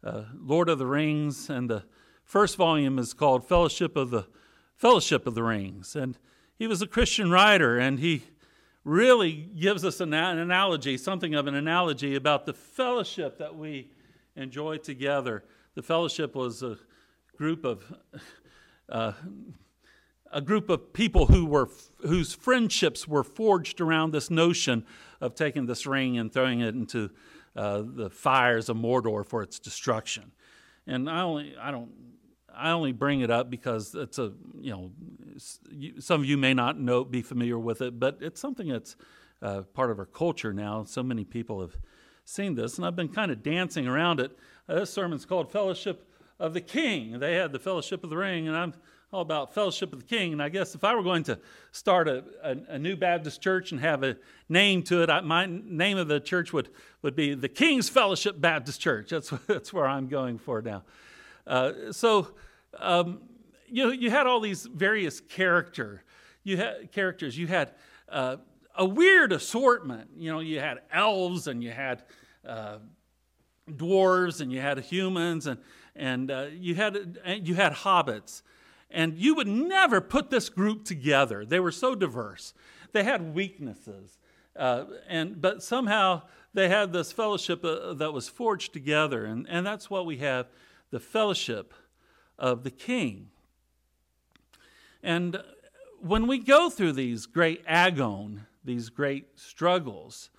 uh, 0.03 0.23
Lord 0.35 0.69
of 0.69 0.77
the 0.77 0.85
Rings, 0.85 1.49
and 1.49 1.69
the 1.69 1.83
first 2.23 2.57
volume 2.57 2.99
is 2.99 3.13
called 3.13 3.47
Fellowship 3.47 3.95
of 3.95 4.09
the 4.09 4.27
Fellowship 4.75 5.25
of 5.25 5.35
the 5.35 5.43
Rings. 5.43 5.95
And 5.95 6.17
he 6.59 6.67
was 6.67 6.81
a 6.81 6.87
Christian 6.87 7.31
writer, 7.31 7.77
and 7.77 7.99
he 7.99 8.23
really 8.83 9.49
gives 9.57 9.83
us 9.85 10.01
an, 10.01 10.13
an 10.13 10.37
analogy, 10.37 10.97
something 10.97 11.33
of 11.33 11.47
an 11.47 11.55
analogy 11.55 12.15
about 12.15 12.45
the 12.45 12.53
fellowship 12.53 13.37
that 13.37 13.55
we 13.55 13.89
enjoy 14.35 14.77
together. 14.77 15.43
The 15.75 15.81
fellowship 15.81 16.35
was 16.35 16.61
a 16.61 16.77
group 17.37 17.63
of 17.63 17.83
uh, 18.89 19.13
a 20.31 20.41
group 20.41 20.69
of 20.69 20.93
people 20.93 21.27
who 21.27 21.45
were 21.45 21.69
whose 21.99 22.33
friendships 22.33 23.07
were 23.07 23.23
forged 23.23 23.79
around 23.79 24.11
this 24.11 24.29
notion 24.29 24.85
of 25.21 25.35
taking 25.35 25.65
this 25.65 25.85
ring 25.85 26.17
and 26.17 26.31
throwing 26.31 26.61
it 26.61 26.75
into 26.75 27.09
uh, 27.55 27.83
the 27.85 28.09
fires 28.09 28.69
of 28.69 28.77
Mordor 28.77 29.25
for 29.25 29.41
its 29.41 29.59
destruction. 29.59 30.31
And 30.85 31.09
I 31.09 31.21
only 31.21 31.55
I 31.59 31.71
don't 31.71 31.91
I 32.55 32.71
only 32.71 32.91
bring 32.91 33.21
it 33.21 33.29
up 33.29 33.49
because 33.49 33.93
it's 33.95 34.19
a 34.19 34.33
you 34.59 34.71
know 34.71 34.91
some 35.99 36.21
of 36.21 36.25
you 36.25 36.37
may 36.37 36.53
not 36.53 36.79
know 36.79 37.03
be 37.03 37.21
familiar 37.21 37.59
with 37.59 37.81
it, 37.81 37.99
but 37.99 38.17
it's 38.21 38.39
something 38.39 38.69
that's 38.69 38.95
uh, 39.41 39.61
part 39.73 39.91
of 39.91 39.99
our 39.99 40.05
culture 40.05 40.53
now. 40.53 40.83
So 40.83 41.03
many 41.03 41.23
people 41.23 41.61
have 41.61 41.77
seen 42.25 42.55
this, 42.55 42.77
and 42.77 42.85
I've 42.85 42.95
been 42.95 43.09
kind 43.09 43.31
of 43.31 43.43
dancing 43.43 43.87
around 43.87 44.19
it. 44.19 44.37
Uh, 44.67 44.75
this 44.75 44.91
sermon's 44.91 45.25
called 45.25 45.51
Fellowship 45.51 46.11
of 46.39 46.53
the 46.53 46.61
king. 46.61 47.19
They 47.19 47.35
had 47.35 47.51
the 47.51 47.59
Fellowship 47.59 48.03
of 48.03 48.09
the 48.09 48.17
Ring, 48.17 48.47
and 48.47 48.55
I'm 48.55 48.73
all 49.11 49.21
about 49.21 49.53
Fellowship 49.53 49.93
of 49.93 49.99
the 49.99 50.05
King. 50.05 50.33
And 50.33 50.43
I 50.43 50.49
guess 50.49 50.75
if 50.75 50.83
I 50.83 50.93
were 50.93 51.03
going 51.03 51.23
to 51.23 51.39
start 51.71 52.07
a, 52.07 52.25
a, 52.43 52.57
a 52.73 52.79
new 52.79 52.95
Baptist 52.95 53.41
church 53.41 53.71
and 53.71 53.79
have 53.79 54.03
a 54.03 54.17
name 54.49 54.83
to 54.83 55.01
it, 55.01 55.09
I, 55.09 55.21
my 55.21 55.45
name 55.45 55.97
of 55.97 56.07
the 56.07 56.19
church 56.19 56.51
would, 56.51 56.69
would 57.01 57.15
be 57.15 57.33
the 57.33 57.47
King's 57.47 57.87
Fellowship 57.87 58.39
Baptist 58.39 58.81
Church. 58.81 59.09
That's, 59.09 59.29
that's 59.47 59.71
where 59.71 59.87
I'm 59.87 60.07
going 60.07 60.37
for 60.37 60.61
now. 60.61 60.83
Uh, 61.45 61.91
so 61.91 62.29
um, 62.77 63.21
you, 63.67 63.91
you 63.91 64.09
had 64.09 64.27
all 64.27 64.41
these 64.41 64.65
various 64.65 65.21
character, 65.21 66.03
you 66.43 66.57
had 66.57 66.91
characters. 66.91 67.37
You 67.37 67.47
had 67.47 67.73
uh, 68.09 68.37
a 68.75 68.85
weird 68.85 69.31
assortment. 69.31 70.09
You 70.15 70.31
know, 70.31 70.39
you 70.39 70.59
had 70.59 70.79
elves 70.91 71.47
and 71.47 71.63
you 71.63 71.71
had 71.71 72.03
uh, 72.45 72.77
dwarves 73.69 74.39
and 74.41 74.51
you 74.51 74.61
had 74.61 74.79
humans 74.79 75.47
and 75.47 75.59
and 75.97 76.29
uh, 76.29 76.45
you 76.53 76.75
had 76.75 77.19
you 77.43 77.55
had 77.55 77.73
hobbits, 77.73 78.43
and 78.89 79.17
you 79.17 79.35
would 79.35 79.47
never 79.47 80.01
put 80.01 80.29
this 80.29 80.49
group 80.49 80.85
together. 80.85 81.45
They 81.45 81.59
were 81.59 81.71
so 81.71 81.95
diverse. 81.95 82.53
They 82.91 83.03
had 83.03 83.33
weaknesses, 83.35 84.17
uh, 84.55 84.85
and 85.07 85.41
but 85.41 85.61
somehow 85.61 86.23
they 86.53 86.69
had 86.69 86.93
this 86.93 87.11
fellowship 87.11 87.63
uh, 87.63 87.93
that 87.93 88.13
was 88.13 88.29
forged 88.29 88.73
together, 88.73 89.25
and, 89.25 89.45
and 89.49 89.65
that's 89.65 89.89
what 89.89 90.05
we 90.05 90.17
have 90.17 90.47
the 90.89 90.99
fellowship 90.99 91.73
of 92.39 92.63
the 92.63 92.71
King. 92.71 93.29
And 95.03 95.41
when 95.99 96.27
we 96.27 96.37
go 96.39 96.69
through 96.69 96.93
these 96.93 97.25
great 97.25 97.63
agon, 97.67 98.45
these 98.63 98.89
great 98.89 99.37
struggles, 99.37 100.29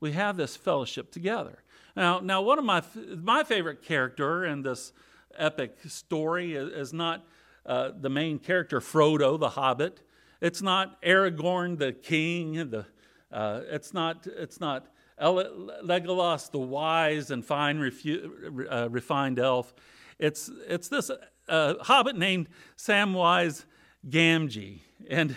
we 0.00 0.12
have 0.12 0.36
this 0.36 0.56
fellowship 0.56 1.10
together. 1.10 1.58
Now, 1.96 2.20
now 2.20 2.42
one 2.42 2.58
of 2.58 2.64
my 2.64 2.82
my 3.16 3.44
favorite 3.44 3.82
character 3.82 4.44
in 4.44 4.62
this 4.62 4.92
epic 5.36 5.78
story 5.88 6.54
is 6.54 6.92
not 6.92 7.24
uh, 7.66 7.90
the 7.98 8.10
main 8.10 8.38
character 8.38 8.80
Frodo, 8.80 9.38
the 9.38 9.50
Hobbit. 9.50 10.02
It's 10.40 10.62
not 10.62 11.00
Aragorn, 11.02 11.78
the 11.78 11.92
king. 11.92 12.54
The 12.70 12.86
uh, 13.32 13.62
it's 13.68 13.94
not 13.94 14.26
it's 14.26 14.60
not 14.60 14.86
Legolas, 15.20 16.50
the 16.50 16.58
wise 16.58 17.30
and 17.30 17.44
fine 17.44 17.78
refu- 17.78 18.66
uh, 18.70 18.88
refined 18.90 19.38
elf. 19.38 19.74
It's 20.18 20.50
it's 20.68 20.88
this 20.88 21.10
uh, 21.48 21.74
Hobbit 21.80 22.16
named 22.16 22.48
Samwise 22.76 23.64
Gamgee, 24.08 24.80
and 25.08 25.36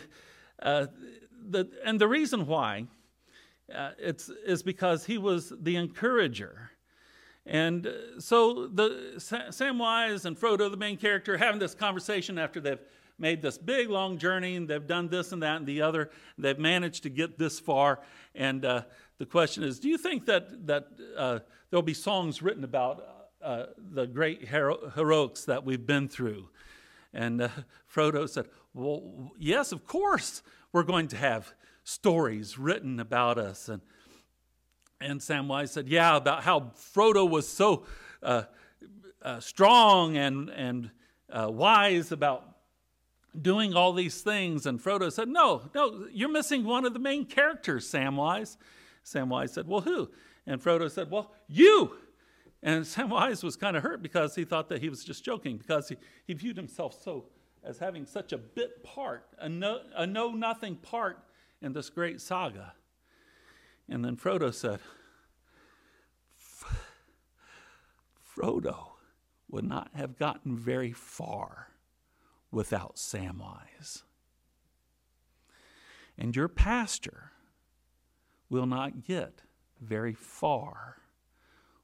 uh, 0.61 0.87
the 1.49 1.69
and 1.85 1.99
the 1.99 2.07
reason 2.07 2.45
why 2.45 2.87
it's, 3.69 4.29
is 4.29 4.63
because 4.63 5.05
he 5.05 5.17
was 5.17 5.53
the 5.61 5.75
encourager. 5.75 6.71
And 7.47 7.87
uh, 7.87 8.19
so 8.19 8.67
the 8.67 9.13
Samwise 9.17 10.25
and 10.25 10.37
Frodo, 10.37 10.69
the 10.69 10.77
main 10.77 10.97
character, 10.97 11.37
having 11.37 11.59
this 11.59 11.73
conversation 11.73 12.37
after 12.37 12.59
they've 12.59 12.79
made 13.17 13.41
this 13.41 13.57
big 13.57 13.89
long 13.89 14.17
journey 14.17 14.57
and 14.57 14.67
they've 14.67 14.85
done 14.85 15.07
this 15.07 15.31
and 15.31 15.41
that 15.41 15.57
and 15.57 15.65
the 15.65 15.81
other. 15.81 16.09
They've 16.37 16.59
managed 16.59 17.03
to 17.03 17.09
get 17.09 17.39
this 17.39 17.59
far, 17.59 17.99
and 18.35 18.63
uh, 18.63 18.83
the 19.17 19.25
question 19.25 19.63
is 19.63 19.79
Do 19.79 19.87
you 19.87 19.97
think 19.97 20.25
that, 20.25 20.67
that 20.67 20.87
uh, 21.15 21.39
there'll 21.69 21.81
be 21.81 21.93
songs 21.93 22.41
written 22.41 22.63
about 22.63 23.03
uh, 23.41 23.67
the 23.77 24.05
great 24.05 24.47
hero- 24.47 24.91
heroics 24.93 25.45
that 25.45 25.63
we've 25.63 25.85
been 25.85 26.09
through? 26.09 26.49
And 27.13 27.41
uh, 27.41 27.49
Frodo 27.91 28.27
said, 28.27 28.47
Well, 28.73 29.31
yes, 29.39 29.71
of 29.71 29.85
course, 29.85 30.43
we're 30.71 30.83
going 30.83 31.07
to 31.09 31.17
have 31.17 31.53
stories 31.83 32.59
written 32.59 32.99
about 32.99 33.37
us. 33.37 33.69
And, 33.69 33.81
and 34.99 35.19
Samwise 35.19 35.69
said, 35.69 35.87
Yeah, 35.87 36.15
about 36.15 36.43
how 36.43 36.71
Frodo 36.93 37.29
was 37.29 37.47
so 37.47 37.85
uh, 38.23 38.43
uh, 39.21 39.39
strong 39.39 40.17
and, 40.17 40.49
and 40.49 40.91
uh, 41.29 41.49
wise 41.49 42.11
about 42.11 42.57
doing 43.39 43.75
all 43.75 43.93
these 43.93 44.21
things. 44.21 44.65
And 44.65 44.81
Frodo 44.81 45.11
said, 45.11 45.27
No, 45.27 45.69
no, 45.75 46.07
you're 46.11 46.31
missing 46.31 46.63
one 46.63 46.85
of 46.85 46.93
the 46.93 46.99
main 46.99 47.25
characters, 47.25 47.89
Samwise. 47.89 48.57
Samwise 49.05 49.49
said, 49.49 49.67
Well, 49.67 49.81
who? 49.81 50.09
And 50.45 50.61
Frodo 50.61 50.89
said, 50.89 51.11
Well, 51.11 51.31
you. 51.47 51.93
And 52.63 52.83
Samwise 52.85 53.43
was 53.43 53.55
kind 53.55 53.77
of 53.77 53.83
hurt 53.83 54.01
because 54.01 54.35
he 54.35 54.45
thought 54.45 54.69
that 54.69 54.81
he 54.81 54.89
was 54.89 55.03
just 55.03 55.23
joking, 55.23 55.57
because 55.57 55.89
he, 55.89 55.97
he 56.25 56.33
viewed 56.33 56.57
himself 56.57 57.01
so 57.03 57.25
as 57.63 57.79
having 57.79 58.05
such 58.05 58.31
a 58.31 58.37
bit 58.37 58.83
part, 58.83 59.27
a 59.39 59.49
no, 59.49 59.81
a 59.95 60.07
know 60.07 60.31
nothing 60.31 60.75
part 60.75 61.19
in 61.61 61.73
this 61.73 61.89
great 61.89 62.21
saga. 62.21 62.73
And 63.89 64.03
then 64.03 64.17
Frodo 64.17 64.53
said, 64.53 64.79
Frodo 68.35 68.91
would 69.49 69.65
not 69.65 69.89
have 69.95 70.17
gotten 70.17 70.57
very 70.57 70.91
far 70.91 71.69
without 72.51 72.95
Samwise. 72.97 74.03
And 76.17 76.35
your 76.35 76.47
pastor 76.47 77.31
will 78.49 78.65
not 78.65 79.03
get 79.03 79.41
very 79.79 80.13
far 80.13 80.97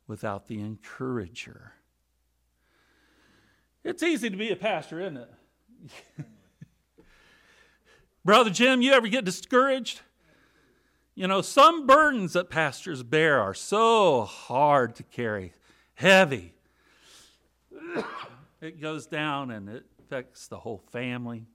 without 0.07 0.47
the 0.47 0.59
encourager. 0.59 1.73
It's 3.83 4.03
easy 4.03 4.29
to 4.29 4.37
be 4.37 4.51
a 4.51 4.55
pastor, 4.55 5.01
isn't 5.01 5.17
it? 5.17 5.29
Brother 8.25 8.49
Jim, 8.49 8.81
you 8.81 8.93
ever 8.93 9.07
get 9.07 9.25
discouraged? 9.25 10.01
You 11.15 11.27
know, 11.27 11.41
some 11.41 11.85
burdens 11.85 12.33
that 12.33 12.49
pastors 12.49 13.03
bear 13.03 13.39
are 13.39 13.53
so 13.53 14.23
hard 14.23 14.95
to 14.95 15.03
carry, 15.03 15.53
heavy. 15.95 16.53
It 18.61 18.79
goes 18.79 19.07
down 19.07 19.51
and 19.51 19.67
it 19.67 19.83
affects 19.99 20.47
the 20.47 20.57
whole 20.57 20.81
family. 20.93 21.47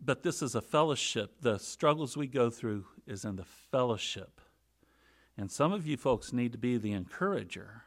But 0.00 0.24
this 0.24 0.42
is 0.42 0.56
a 0.56 0.60
fellowship. 0.60 1.40
The 1.40 1.58
struggles 1.58 2.16
we 2.16 2.26
go 2.26 2.50
through 2.50 2.86
is 3.06 3.24
in 3.24 3.36
the 3.36 3.44
fellowship. 3.44 4.40
And 5.38 5.52
some 5.52 5.72
of 5.72 5.86
you 5.86 5.96
folks 5.96 6.32
need 6.32 6.50
to 6.50 6.58
be 6.58 6.78
the 6.78 6.90
encourager, 6.90 7.84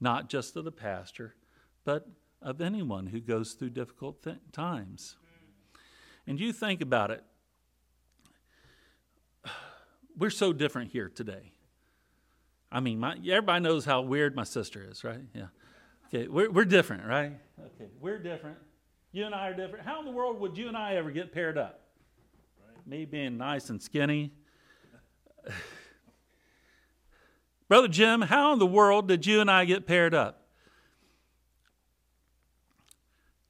not 0.00 0.28
just 0.28 0.56
of 0.56 0.64
the 0.64 0.72
pastor, 0.72 1.36
but 1.84 2.08
of 2.40 2.60
anyone 2.60 3.06
who 3.06 3.20
goes 3.20 3.52
through 3.52 3.70
difficult 3.70 4.24
th- 4.24 4.38
times. 4.50 5.14
And 6.26 6.38
you 6.38 6.52
think 6.52 6.80
about 6.80 7.10
it. 7.10 7.24
We're 10.16 10.30
so 10.30 10.52
different 10.52 10.92
here 10.92 11.08
today. 11.08 11.52
I 12.70 12.80
mean, 12.80 13.00
my, 13.00 13.16
everybody 13.16 13.62
knows 13.62 13.84
how 13.84 14.02
weird 14.02 14.34
my 14.34 14.44
sister 14.44 14.86
is, 14.88 15.04
right? 15.04 15.20
Yeah. 15.34 15.46
Okay, 16.08 16.28
we're, 16.28 16.50
we're 16.50 16.64
different, 16.64 17.04
right? 17.06 17.32
Okay, 17.58 17.90
we're 18.00 18.18
different. 18.18 18.56
You 19.12 19.26
and 19.26 19.34
I 19.34 19.48
are 19.48 19.54
different. 19.54 19.84
How 19.84 19.98
in 20.00 20.06
the 20.06 20.10
world 20.10 20.40
would 20.40 20.56
you 20.56 20.68
and 20.68 20.76
I 20.76 20.94
ever 20.96 21.10
get 21.10 21.32
paired 21.32 21.58
up? 21.58 21.80
Right. 22.66 22.86
Me 22.86 23.04
being 23.04 23.36
nice 23.36 23.68
and 23.68 23.82
skinny. 23.82 24.32
Brother 27.68 27.88
Jim, 27.88 28.22
how 28.22 28.52
in 28.52 28.58
the 28.58 28.66
world 28.66 29.08
did 29.08 29.26
you 29.26 29.40
and 29.40 29.50
I 29.50 29.64
get 29.64 29.86
paired 29.86 30.14
up? 30.14 30.41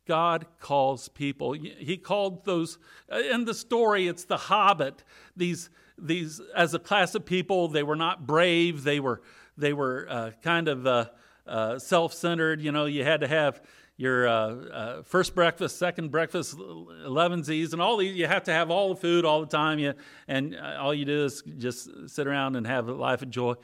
God 0.06 0.46
calls 0.58 1.08
people. 1.08 1.52
He 1.52 1.96
called 1.96 2.44
those 2.44 2.78
uh, 3.10 3.18
in 3.18 3.44
the 3.44 3.54
story. 3.54 4.08
It's 4.08 4.24
the 4.24 4.36
Hobbit. 4.36 5.04
These 5.36 5.70
these 5.98 6.40
as 6.56 6.74
a 6.74 6.78
class 6.78 7.14
of 7.14 7.24
people, 7.24 7.68
they 7.68 7.82
were 7.82 7.96
not 7.96 8.26
brave. 8.26 8.82
They 8.82 8.98
were 8.98 9.22
they 9.56 9.72
were 9.72 10.06
uh, 10.08 10.30
kind 10.42 10.68
of 10.68 10.86
uh, 10.86 11.06
uh, 11.46 11.78
self-centered. 11.78 12.60
You 12.60 12.72
know, 12.72 12.86
you 12.86 13.04
had 13.04 13.20
to 13.20 13.28
have 13.28 13.62
your 13.96 14.26
uh, 14.26 14.32
uh, 14.32 15.02
first 15.02 15.34
breakfast, 15.34 15.78
second 15.78 16.10
breakfast, 16.10 16.56
elevensies, 16.56 17.72
and 17.72 17.80
all 17.80 17.98
these. 17.98 18.16
You 18.16 18.26
have 18.26 18.44
to 18.44 18.52
have 18.52 18.70
all 18.70 18.94
the 18.94 19.00
food 19.00 19.24
all 19.24 19.40
the 19.40 19.46
time. 19.46 19.78
You 19.78 19.94
and 20.26 20.58
all 20.58 20.92
you 20.92 21.04
do 21.04 21.24
is 21.24 21.42
just 21.58 22.08
sit 22.08 22.26
around 22.26 22.56
and 22.56 22.66
have 22.66 22.88
a 22.88 22.92
life 22.92 23.22
of 23.22 23.30
joy. 23.30 23.54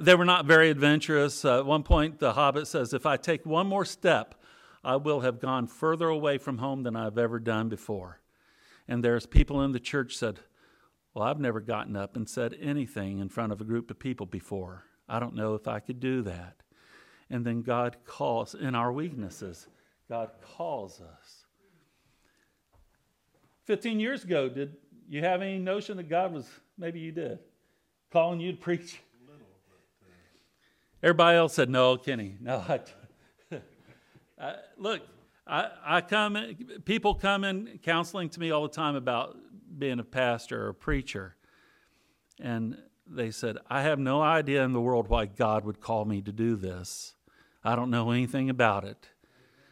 they 0.00 0.14
were 0.14 0.24
not 0.24 0.46
very 0.46 0.70
adventurous. 0.70 1.44
at 1.44 1.66
one 1.66 1.82
point, 1.82 2.18
the 2.18 2.32
Hobbit 2.32 2.66
says, 2.66 2.94
"If 2.94 3.04
I 3.04 3.18
take 3.18 3.44
one 3.44 3.66
more 3.66 3.84
step." 3.84 4.34
I 4.86 4.94
will 4.94 5.20
have 5.20 5.40
gone 5.40 5.66
further 5.66 6.08
away 6.08 6.38
from 6.38 6.58
home 6.58 6.84
than 6.84 6.94
I've 6.94 7.18
ever 7.18 7.40
done 7.40 7.68
before. 7.68 8.20
And 8.86 9.02
there's 9.02 9.26
people 9.26 9.60
in 9.62 9.72
the 9.72 9.80
church 9.80 10.16
said, 10.16 10.38
Well, 11.12 11.24
I've 11.24 11.40
never 11.40 11.60
gotten 11.60 11.96
up 11.96 12.14
and 12.14 12.28
said 12.28 12.56
anything 12.62 13.18
in 13.18 13.28
front 13.28 13.50
of 13.50 13.60
a 13.60 13.64
group 13.64 13.90
of 13.90 13.98
people 13.98 14.26
before. 14.26 14.84
I 15.08 15.18
don't 15.18 15.34
know 15.34 15.56
if 15.56 15.66
I 15.66 15.80
could 15.80 15.98
do 15.98 16.22
that. 16.22 16.62
And 17.28 17.44
then 17.44 17.62
God 17.62 17.96
calls 18.04 18.54
in 18.54 18.76
our 18.76 18.92
weaknesses, 18.92 19.66
God 20.08 20.30
calls 20.56 21.00
us. 21.00 21.46
15 23.64 23.98
years 23.98 24.22
ago, 24.22 24.48
did 24.48 24.76
you 25.08 25.20
have 25.20 25.42
any 25.42 25.58
notion 25.58 25.96
that 25.96 26.08
God 26.08 26.32
was, 26.32 26.48
maybe 26.78 27.00
you 27.00 27.10
did, 27.10 27.40
calling 28.12 28.38
you 28.38 28.52
to 28.52 28.58
preach? 28.58 29.00
Everybody 31.02 31.38
else 31.38 31.54
said, 31.54 31.68
No, 31.68 31.96
Kenny, 31.96 32.36
no, 32.40 32.58
I, 32.68 32.78
uh, 34.38 34.52
look, 34.76 35.02
I, 35.46 35.70
I 35.84 36.00
come, 36.00 36.56
people 36.84 37.14
come 37.14 37.44
in 37.44 37.78
counseling 37.82 38.28
to 38.30 38.40
me 38.40 38.50
all 38.50 38.62
the 38.62 38.74
time 38.74 38.96
about 38.96 39.36
being 39.78 39.98
a 39.98 40.04
pastor 40.04 40.66
or 40.66 40.68
a 40.70 40.74
preacher. 40.74 41.36
And 42.40 42.76
they 43.06 43.30
said, 43.30 43.58
I 43.70 43.82
have 43.82 43.98
no 43.98 44.20
idea 44.20 44.64
in 44.64 44.72
the 44.72 44.80
world 44.80 45.08
why 45.08 45.26
God 45.26 45.64
would 45.64 45.80
call 45.80 46.04
me 46.04 46.20
to 46.22 46.32
do 46.32 46.56
this. 46.56 47.14
I 47.64 47.76
don't 47.76 47.90
know 47.90 48.10
anything 48.10 48.50
about 48.50 48.84
it. 48.84 49.08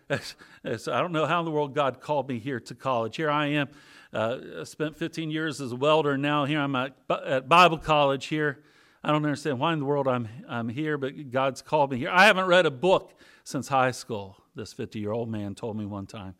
I 0.10 1.00
don't 1.00 1.12
know 1.12 1.26
how 1.26 1.40
in 1.40 1.44
the 1.44 1.50
world 1.50 1.74
God 1.74 2.00
called 2.00 2.28
me 2.28 2.38
here 2.38 2.60
to 2.60 2.74
college. 2.74 3.16
Here 3.16 3.30
I 3.30 3.46
am. 3.46 3.68
Uh, 4.12 4.38
I 4.60 4.64
spent 4.64 4.96
15 4.96 5.30
years 5.30 5.60
as 5.60 5.72
a 5.72 5.76
welder. 5.76 6.16
Now 6.16 6.44
here 6.44 6.60
I'm 6.60 6.76
at, 6.76 6.96
at 7.10 7.48
Bible 7.48 7.78
college 7.78 8.26
here. 8.26 8.62
I 9.02 9.08
don't 9.08 9.24
understand 9.24 9.58
why 9.58 9.72
in 9.72 9.80
the 9.80 9.84
world 9.84 10.08
I'm, 10.08 10.28
I'm 10.48 10.68
here, 10.68 10.96
but 10.96 11.30
God's 11.30 11.60
called 11.60 11.90
me 11.90 11.98
here. 11.98 12.10
I 12.10 12.26
haven't 12.26 12.46
read 12.46 12.64
a 12.64 12.70
book 12.70 13.18
since 13.42 13.68
high 13.68 13.90
school 13.90 14.43
this 14.54 14.72
50 14.72 14.98
year 14.98 15.12
old 15.12 15.28
man 15.28 15.54
told 15.54 15.76
me 15.76 15.86
one 15.86 16.06
time. 16.06 16.34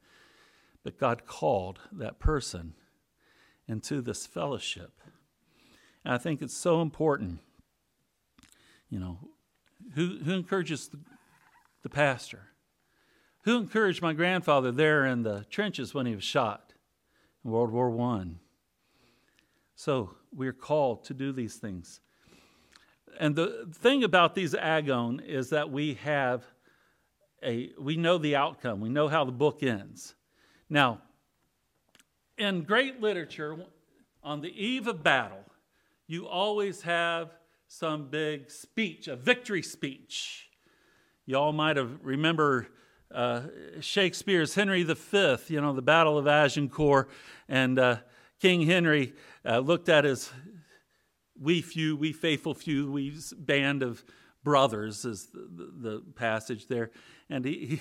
But 0.82 0.98
God 0.98 1.26
called 1.26 1.80
that 1.92 2.18
person 2.18 2.74
into 3.66 4.00
this 4.02 4.26
fellowship. 4.26 5.00
And 6.04 6.12
I 6.14 6.18
think 6.18 6.42
it's 6.42 6.56
so 6.56 6.82
important, 6.82 7.40
you 8.90 8.98
know, 8.98 9.18
who, 9.94 10.18
who 10.24 10.32
encourages 10.32 10.88
the, 10.88 10.98
the 11.82 11.88
pastor? 11.88 12.50
Who 13.42 13.58
encouraged 13.58 14.02
my 14.02 14.12
grandfather 14.12 14.72
there 14.72 15.04
in 15.06 15.22
the 15.22 15.44
trenches 15.50 15.94
when 15.94 16.06
he 16.06 16.14
was 16.14 16.24
shot 16.24 16.72
in 17.44 17.50
World 17.50 17.70
War 17.70 17.98
I? 18.00 18.24
So 19.74 20.16
we're 20.32 20.52
called 20.52 21.04
to 21.04 21.14
do 21.14 21.32
these 21.32 21.56
things. 21.56 22.00
And 23.18 23.36
the 23.36 23.68
thing 23.72 24.02
about 24.02 24.34
these 24.34 24.54
agon 24.54 25.20
is 25.20 25.50
that 25.50 25.70
we 25.70 25.94
have 25.94 26.44
a 27.44 27.70
we 27.78 27.96
know 27.96 28.18
the 28.18 28.36
outcome. 28.36 28.80
We 28.80 28.88
know 28.88 29.08
how 29.08 29.24
the 29.24 29.32
book 29.32 29.62
ends. 29.62 30.14
Now, 30.68 31.00
in 32.38 32.62
great 32.62 33.00
literature, 33.00 33.56
on 34.22 34.40
the 34.40 34.48
eve 34.48 34.88
of 34.88 35.02
battle, 35.02 35.44
you 36.06 36.26
always 36.26 36.82
have 36.82 37.30
some 37.68 38.08
big 38.08 38.50
speech, 38.50 39.08
a 39.08 39.16
victory 39.16 39.62
speech. 39.62 40.48
You 41.26 41.36
all 41.36 41.52
might 41.52 41.76
have 41.76 41.98
remember 42.02 42.68
uh, 43.12 43.42
Shakespeare's 43.80 44.54
Henry 44.54 44.82
V, 44.82 45.36
you 45.48 45.60
know, 45.60 45.72
the 45.72 45.82
Battle 45.82 46.18
of 46.18 46.26
Agincourt, 46.26 47.10
and 47.48 47.78
uh, 47.78 47.96
King 48.40 48.62
Henry 48.62 49.14
uh, 49.44 49.58
looked 49.58 49.88
at 49.88 50.04
his 50.04 50.32
we 51.40 51.62
few, 51.62 51.96
we 51.96 52.12
faithful 52.12 52.54
few, 52.54 52.90
we 52.90 53.16
band 53.36 53.82
of 53.82 54.04
brothers, 54.44 55.04
is 55.04 55.26
the, 55.26 55.48
the, 55.56 55.90
the 55.90 56.02
passage 56.14 56.68
there. 56.68 56.90
And 57.28 57.44
he, 57.44 57.66
he, 57.66 57.80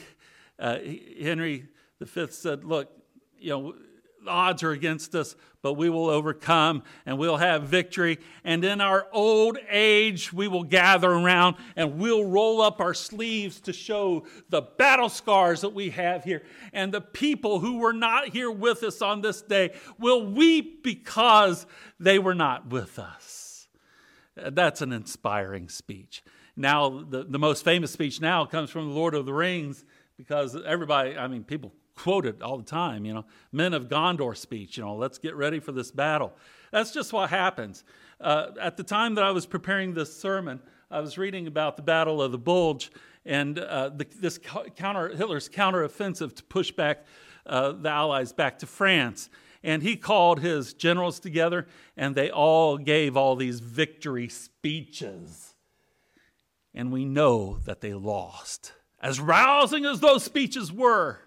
uh, 0.58 0.80
he, 0.80 1.18
Henry 1.22 1.66
V 2.02 2.28
said, 2.30 2.64
Look, 2.64 2.90
you 3.38 3.50
know, 3.50 3.76
the 4.24 4.32
odds 4.32 4.64
are 4.64 4.72
against 4.72 5.16
us, 5.16 5.36
but 5.62 5.74
we 5.74 5.90
will 5.90 6.10
overcome 6.10 6.84
and 7.06 7.18
we'll 7.18 7.38
have 7.38 7.64
victory. 7.64 8.20
And 8.44 8.64
in 8.64 8.82
our 8.82 9.08
old 9.12 9.58
age, 9.70 10.32
we 10.32 10.48
will 10.48 10.64
gather 10.64 11.12
around 11.12 11.58
and 11.76 12.00
we'll 12.00 12.26
roll 12.26 12.62
up 12.62 12.80
our 12.80 12.94
sleeves 12.94 13.60
to 13.62 13.74
show 13.74 14.26
the 14.50 14.62
battle 14.62 15.10
scars 15.10 15.62
that 15.62 15.74
we 15.74 15.90
have 15.92 16.24
here. 16.24 16.44
And 16.72 16.94
the 16.94 17.02
people 17.02 17.60
who 17.60 17.80
were 17.80 17.94
not 17.94 18.30
here 18.30 18.52
with 18.52 18.84
us 18.84 19.02
on 19.02 19.22
this 19.22 19.42
day 19.42 19.74
will 19.98 20.26
weep 20.26 20.84
because 20.84 21.66
they 22.00 22.20
were 22.20 22.36
not 22.36 22.68
with 22.70 23.00
us. 23.00 23.68
That's 24.36 24.82
an 24.82 24.92
inspiring 24.92 25.70
speech. 25.70 26.24
Now, 26.56 27.04
the, 27.04 27.24
the 27.24 27.40
most 27.40 27.64
famous 27.64 27.92
speech 27.92 28.22
now 28.22 28.46
comes 28.46 28.70
from 28.70 28.90
the 28.90 28.94
Lord 28.94 29.16
of 29.16 29.26
the 29.26 29.34
Rings 29.34 29.86
because 30.18 30.56
everybody, 30.66 31.18
I 31.18 31.28
mean, 31.28 31.44
people 31.44 31.74
quote 31.96 32.26
it 32.26 32.42
all 32.42 32.58
the 32.58 32.64
time, 32.64 33.06
you 33.06 33.14
know, 33.14 33.26
men 33.52 33.74
of 33.74 33.88
Gondor 33.88 34.36
speech, 34.36 34.78
you 34.78 34.84
know, 34.84 34.96
let's 34.96 35.18
get 35.18 35.36
ready 35.36 35.60
for 35.60 35.72
this 35.72 35.92
battle. 35.92 36.34
That's 36.72 36.92
just 36.92 37.14
what 37.14 37.30
happens. 37.30 37.84
Uh, 38.20 38.48
at 38.60 38.78
the 38.78 38.84
time 38.84 39.16
that 39.16 39.24
I 39.24 39.32
was 39.32 39.46
preparing 39.46 39.94
this 39.94 40.16
sermon, 40.16 40.60
I 40.90 41.00
was 41.00 41.18
reading 41.18 41.48
about 41.48 41.76
the 41.76 41.84
Battle 41.84 42.22
of 42.22 42.32
the 42.32 42.38
Bulge 42.38 42.92
and 43.26 43.58
uh, 43.58 43.90
the, 43.90 44.06
this 44.20 44.40
counter, 44.76 45.16
Hitler's 45.16 45.50
counteroffensive 45.50 46.36
to 46.36 46.44
push 46.44 46.72
back 46.72 47.06
uh, 47.46 47.72
the 47.74 47.90
Allies 47.90 48.34
back 48.34 48.60
to 48.60 48.66
France. 48.66 49.30
And 49.64 49.82
he 49.82 49.96
called 49.96 50.42
his 50.42 50.74
generals 50.74 51.20
together, 51.20 51.68
and 51.96 52.16
they 52.16 52.30
all 52.30 52.78
gave 52.78 53.16
all 53.16 53.36
these 53.36 53.60
victory 53.62 54.28
speeches. 54.28 55.53
And 56.74 56.92
we 56.92 57.06
know 57.06 57.60
that 57.66 57.82
they 57.82 57.94
lost. 57.94 58.74
As 59.02 59.20
rousing 59.20 59.86
as 59.86 60.00
those 60.00 60.24
speeches 60.24 60.72
were, 60.72 61.20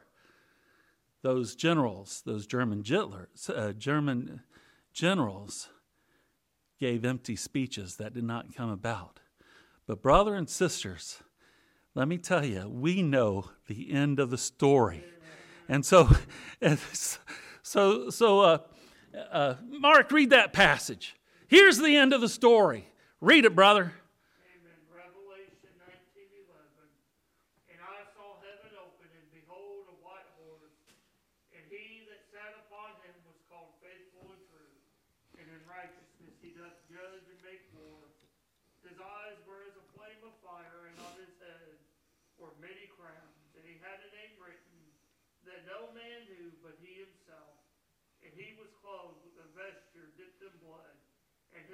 those 1.22 1.54
generals, 1.54 2.22
those 2.24 2.46
German, 2.46 2.84
uh, 3.48 3.72
German 3.72 4.42
generals, 4.92 5.68
gave 6.78 7.04
empty 7.04 7.36
speeches 7.36 7.96
that 7.96 8.14
did 8.14 8.24
not 8.24 8.54
come 8.54 8.70
about. 8.70 9.20
But, 9.86 10.02
brother 10.02 10.34
and 10.34 10.48
sisters, 10.48 11.22
let 11.94 12.08
me 12.08 12.18
tell 12.18 12.44
you, 12.44 12.68
we 12.68 13.02
know 13.02 13.50
the 13.66 13.92
end 13.92 14.20
of 14.20 14.30
the 14.30 14.38
story. 14.38 15.04
And 15.68 15.84
so, 15.84 16.10
so, 17.62 18.10
so, 18.10 18.40
uh, 18.40 18.58
uh, 19.30 19.54
Mark, 19.68 20.10
read 20.10 20.30
that 20.30 20.52
passage. 20.52 21.16
Here's 21.48 21.78
the 21.78 21.96
end 21.96 22.12
of 22.12 22.20
the 22.20 22.28
story. 22.28 22.88
Read 23.20 23.44
it, 23.44 23.54
brother. 23.54 23.92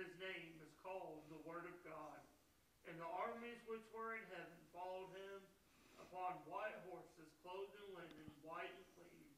His 0.03 0.18
name 0.18 0.59
is 0.59 0.72
called 0.83 1.22
the 1.29 1.38
Word 1.46 1.68
of 1.68 1.77
God. 1.87 2.18
And 2.90 2.98
the 2.98 3.07
armies 3.07 3.61
which 3.70 3.87
were 3.94 4.18
in 4.18 4.25
heaven 4.35 4.59
followed 4.75 5.14
him 5.14 5.40
upon 6.03 6.42
white 6.51 6.75
horses, 6.90 7.31
clothed 7.44 7.70
in 7.79 7.87
linen, 7.94 8.29
white 8.42 8.72
and 8.72 8.88
clean. 8.98 9.31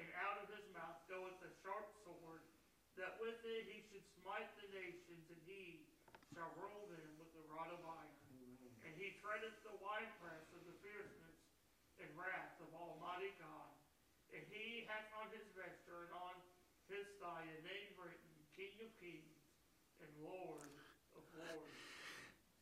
And 0.00 0.08
out 0.24 0.40
of 0.40 0.48
his 0.48 0.64
mouth 0.72 1.04
goeth 1.10 1.36
a 1.44 1.52
sharp 1.60 1.92
sword, 2.00 2.40
that 2.96 3.20
with 3.20 3.36
it 3.44 3.68
he 3.68 3.84
should 3.92 4.06
smite 4.22 4.48
the 4.56 4.72
nations, 4.72 5.26
and 5.28 5.42
he 5.44 5.84
shall 6.32 6.48
rule 6.56 6.88
them 6.88 7.10
with 7.20 7.28
a 7.36 7.44
rod 7.52 7.68
of 7.68 7.82
iron. 7.84 8.24
And 8.80 8.96
he 8.96 9.20
treadeth 9.20 9.60
the 9.68 9.76
winepress 9.84 10.48
of 10.56 10.64
the 10.64 10.76
fierceness 10.80 11.38
and 12.00 12.08
wrath 12.16 12.56
of 12.64 12.72
Almighty 12.72 13.36
God. 13.36 13.68
And 14.32 14.40
he 14.48 14.88
hath 14.88 15.12
on 15.20 15.28
his 15.36 15.44
vesture 15.52 16.08
and 16.08 16.14
on 16.16 16.40
a 17.22 17.44
name 17.62 17.92
written, 17.98 18.30
King 18.56 18.72
of 18.84 19.00
Kings 19.00 19.30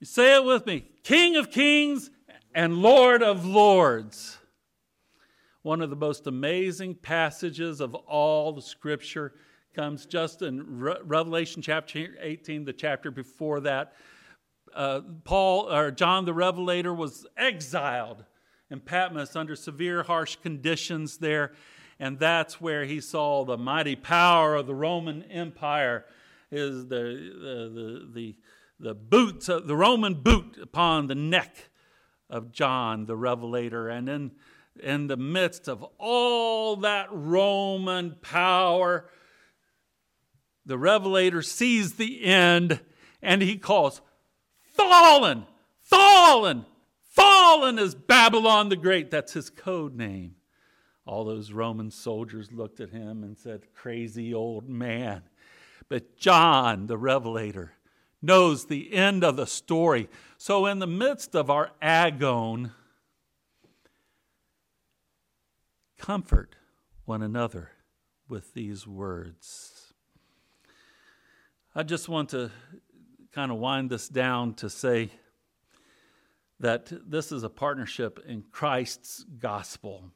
you 0.01 0.07
say 0.07 0.37
it 0.37 0.45
with 0.45 0.65
me 0.67 0.85
King 1.03 1.37
of 1.37 1.51
Kings 1.51 2.11
and 2.55 2.79
Lord 2.79 3.23
of 3.23 3.45
Lords. 3.45 4.39
One 5.63 5.83
of 5.83 5.91
the 5.91 5.97
most 5.97 6.27
amazing 6.27 6.95
passages 6.95 7.81
of 7.81 7.95
all 7.95 8.53
the 8.53 8.63
scripture 8.63 9.35
comes 9.75 10.07
just 10.07 10.43
in 10.43 10.79
Re- 10.79 10.97
Revelation 11.03 11.63
chapter 11.63 12.17
18, 12.21 12.65
the 12.65 12.73
chapter 12.73 13.11
before 13.11 13.61
that. 13.61 13.93
Uh, 14.75 15.01
Paul 15.25 15.73
or 15.73 15.91
John 15.91 16.25
the 16.25 16.33
Revelator 16.33 16.95
was 16.95 17.27
exiled 17.37 18.25
in 18.71 18.81
Patmos 18.81 19.35
under 19.35 19.57
severe, 19.57 20.05
harsh 20.05 20.37
conditions 20.37 21.19
there, 21.19 21.53
and 22.01 22.19
that's 22.19 22.61
where 22.61 22.85
he 22.85 23.01
saw 23.01 23.45
the 23.45 23.59
mighty 23.59 23.97
power 23.97 24.55
of 24.55 24.67
the 24.67 24.75
Roman 24.75 25.23
Empire 25.25 26.05
is 26.51 26.87
the, 26.87 26.97
the, 26.97 27.71
the, 27.75 28.09
the, 28.13 28.37
the 28.81 28.95
boot, 28.95 29.45
the 29.47 29.77
Roman 29.77 30.15
boot 30.15 30.59
upon 30.63 31.09
the 31.09 31.15
neck 31.15 31.71
of 32.31 32.53
John 32.53 33.07
the 33.07 33.17
Revelator. 33.17 33.89
And 33.89 34.09
in, 34.09 34.31
in 34.81 35.09
the 35.09 35.17
midst 35.17 35.69
of 35.69 35.85
all 35.99 36.77
that 36.77 37.09
Roman 37.11 38.17
power, 38.21 39.11
the 40.65 40.79
Revelator 40.79 41.43
sees 41.43 41.95
the 41.95 42.25
end 42.25 42.81
and 43.21 43.43
he 43.43 43.57
calls, 43.57 44.01
Fallen, 44.61 45.47
fallen, 45.81 46.65
fallen 47.03 47.79
is 47.79 47.97
Babylon 47.97 48.69
the 48.69 48.77
Great. 48.77 49.11
That's 49.11 49.33
his 49.33 49.51
code 49.51 49.97
name. 49.97 50.37
All 51.09 51.25
those 51.25 51.53
Roman 51.53 51.91
soldiers 51.91 52.53
looked 52.53 52.81
at 52.81 52.91
him 52.91 53.25
and 53.25 53.39
said, 53.39 53.73
Crazy 53.75 54.35
old 54.35 54.69
man. 54.69 55.23
But 55.89 56.19
John, 56.19 56.87
the 56.87 56.99
Revelator, 56.99 57.73
knows 58.21 58.67
the 58.67 58.93
end 58.93 59.25
of 59.25 59.37
the 59.37 59.47
story. 59.47 60.11
So, 60.37 60.67
in 60.67 60.81
the 60.81 60.87
midst 60.87 61.35
of 61.35 61.49
our 61.49 61.71
agon, 61.81 62.73
comfort 65.97 66.57
one 67.07 67.23
another 67.23 67.71
with 68.29 68.53
these 68.53 68.87
words. 68.87 69.95
I 71.75 71.85
just 71.85 72.11
want 72.11 72.29
to 72.31 72.51
kind 73.33 73.51
of 73.51 73.57
wind 73.57 73.89
this 73.89 74.11
down 74.11 74.53
to 74.57 74.69
say 74.69 75.11
that 76.61 76.93
this 77.09 77.33
is 77.33 77.45
a 77.45 77.49
partnership 77.49 78.23
in 78.27 78.43
Christ's 78.53 79.25
gospel. 79.39 80.13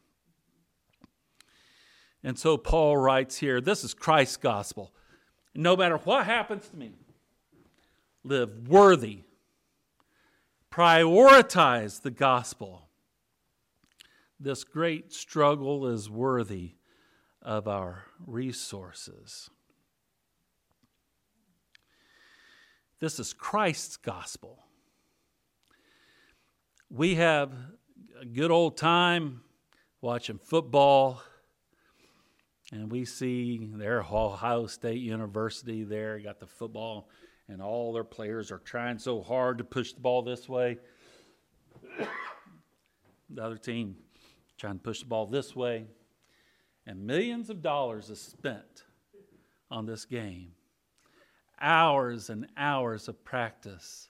And 2.24 2.38
so 2.38 2.56
Paul 2.56 2.96
writes 2.96 3.38
here 3.38 3.60
this 3.60 3.84
is 3.84 3.94
Christ's 3.94 4.36
gospel 4.36 4.92
no 5.54 5.76
matter 5.76 5.98
what 5.98 6.26
happens 6.26 6.68
to 6.68 6.76
me, 6.76 6.92
live 8.24 8.68
worthy. 8.68 9.24
Prioritize 10.70 12.00
the 12.00 12.10
gospel. 12.10 12.88
This 14.40 14.64
great 14.64 15.12
struggle 15.12 15.86
is 15.86 16.08
worthy 16.08 16.72
of 17.42 17.68
our 17.68 18.04
resources. 18.26 19.50
This 23.00 23.18
is 23.18 23.32
Christ's 23.32 23.96
gospel. 23.96 24.64
We 26.88 27.16
have 27.16 27.52
a 28.20 28.24
good 28.24 28.50
old 28.50 28.76
time 28.76 29.42
watching 30.00 30.38
football 30.38 31.22
and 32.72 32.90
we 32.90 33.04
see 33.04 33.68
their 33.74 34.00
Ohio 34.00 34.66
State 34.66 35.00
University 35.00 35.84
there, 35.84 36.18
got 36.18 36.40
the 36.40 36.46
football, 36.46 37.10
and 37.46 37.60
all 37.60 37.92
their 37.92 38.02
players 38.02 38.50
are 38.50 38.58
trying 38.58 38.98
so 38.98 39.20
hard 39.20 39.58
to 39.58 39.64
push 39.64 39.92
the 39.92 40.00
ball 40.00 40.22
this 40.22 40.48
way. 40.48 40.78
the 43.30 43.42
other 43.42 43.58
team 43.58 43.96
trying 44.56 44.78
to 44.78 44.82
push 44.82 45.00
the 45.00 45.06
ball 45.06 45.26
this 45.26 45.54
way. 45.54 45.84
And 46.86 47.06
millions 47.06 47.50
of 47.50 47.62
dollars 47.62 48.08
is 48.08 48.20
spent 48.20 48.84
on 49.70 49.84
this 49.84 50.06
game. 50.06 50.52
Hours 51.60 52.30
and 52.30 52.48
hours 52.56 53.06
of 53.06 53.22
practice. 53.22 54.08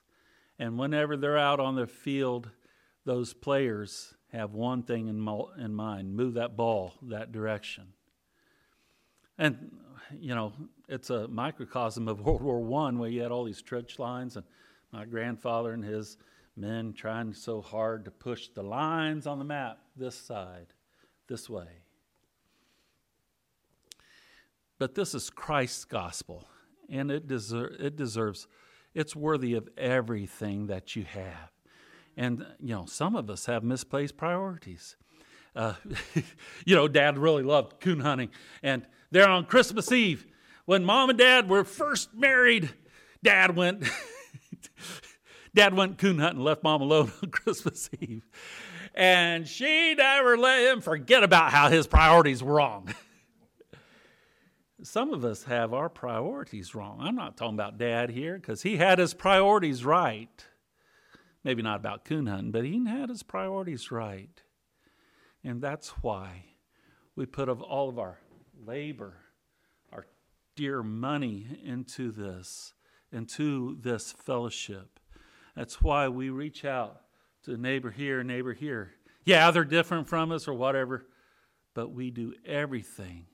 And 0.57 0.79
whenever 0.79 1.17
they're 1.17 1.37
out 1.37 1.59
on 1.59 1.75
the 1.75 1.85
field, 1.85 2.49
those 3.05 3.33
players 3.33 4.13
have 4.31 4.53
one 4.53 4.83
thing 4.83 5.07
in, 5.07 5.19
mind 5.19 6.15
move 6.15 6.35
that 6.35 6.55
ball 6.55 6.93
that 7.03 7.31
direction. 7.31 7.93
And, 9.37 9.71
you 10.19 10.35
know, 10.35 10.53
it's 10.87 11.09
a 11.09 11.27
microcosm 11.27 12.07
of 12.07 12.21
World 12.25 12.41
War 12.41 12.61
One 12.61 12.99
where 12.99 13.09
you 13.09 13.21
had 13.21 13.31
all 13.31 13.43
these 13.43 13.61
trench 13.61 13.99
lines 13.99 14.35
and 14.35 14.45
my 14.91 15.05
grandfather 15.05 15.73
and 15.73 15.83
his 15.83 16.17
men 16.55 16.93
trying 16.93 17.33
so 17.33 17.61
hard 17.61 18.05
to 18.05 18.11
push 18.11 18.49
the 18.49 18.61
lines 18.61 19.25
on 19.25 19.39
the 19.39 19.45
map 19.45 19.79
this 19.95 20.15
side, 20.15 20.67
this 21.27 21.49
way. 21.49 21.67
But 24.77 24.95
this 24.95 25.15
is 25.15 25.29
Christ's 25.29 25.85
gospel, 25.85 26.47
and 26.89 27.09
it, 27.09 27.27
deser- 27.27 27.79
it 27.79 27.95
deserves, 27.95 28.47
it's 28.93 29.15
worthy 29.15 29.53
of 29.53 29.69
everything 29.77 30.67
that 30.67 30.95
you 30.95 31.05
have. 31.05 31.51
And, 32.15 32.45
you 32.59 32.75
know, 32.75 32.85
some 32.85 33.15
of 33.15 33.29
us 33.29 33.47
have 33.47 33.63
misplaced 33.63 34.17
priorities. 34.17 34.95
Uh, 35.55 35.73
you 36.65 36.75
know, 36.75 36.87
dad 36.87 37.17
really 37.17 37.43
loved 37.43 37.79
coon 37.79 37.99
hunting. 37.99 38.29
And 38.61 38.85
there 39.11 39.29
on 39.29 39.45
Christmas 39.45 39.91
Eve, 39.91 40.25
when 40.65 40.83
mom 40.83 41.09
and 41.09 41.19
dad 41.19 41.49
were 41.49 41.63
first 41.63 42.13
married, 42.13 42.69
dad 43.23 43.55
went. 43.55 43.87
dad 45.55 45.73
went 45.73 45.97
coon 45.97 46.19
hunting 46.19 46.43
left 46.43 46.63
mom 46.63 46.81
alone 46.81 47.11
on 47.23 47.29
Christmas 47.29 47.89
Eve. 47.99 48.27
And 48.95 49.47
she 49.47 49.95
never 49.95 50.37
let 50.37 50.71
him 50.71 50.81
forget 50.81 51.23
about 51.23 51.51
how 51.51 51.69
his 51.69 51.87
priorities 51.87 52.43
were 52.43 52.53
wrong. 52.53 52.93
Some 54.83 55.13
of 55.13 55.23
us 55.23 55.43
have 55.45 55.73
our 55.73 55.89
priorities 55.89 56.75
wrong. 56.75 56.97
I'm 56.99 57.15
not 57.15 57.37
talking 57.37 57.55
about 57.55 57.77
dad 57.77 58.09
here 58.09 58.35
because 58.35 58.61
he 58.61 58.77
had 58.77 58.99
his 58.99 59.13
priorities 59.13 59.85
right. 59.85 60.45
Maybe 61.43 61.61
not 61.61 61.77
about 61.79 62.05
coon 62.05 62.27
hunting, 62.27 62.51
but 62.51 62.65
he 62.65 62.85
had 62.85 63.09
his 63.09 63.23
priorities 63.23 63.91
right. 63.91 64.42
And 65.43 65.61
that's 65.61 65.89
why 66.01 66.45
we 67.15 67.25
put 67.25 67.49
of 67.49 67.61
all 67.61 67.89
of 67.89 67.99
our 67.99 68.19
labor, 68.65 69.15
our 69.91 70.05
dear 70.55 70.81
money 70.81 71.59
into 71.63 72.11
this, 72.11 72.73
into 73.11 73.77
this 73.81 74.11
fellowship. 74.11 74.99
That's 75.55 75.81
why 75.81 76.07
we 76.07 76.29
reach 76.29 76.65
out 76.65 77.01
to 77.43 77.57
neighbor 77.57 77.91
here, 77.91 78.23
neighbor 78.23 78.53
here. 78.53 78.93
Yeah, 79.25 79.51
they're 79.51 79.65
different 79.65 80.07
from 80.07 80.31
us 80.31 80.47
or 80.47 80.53
whatever, 80.53 81.05
but 81.73 81.91
we 81.91 82.09
do 82.09 82.33
everything. 82.45 83.25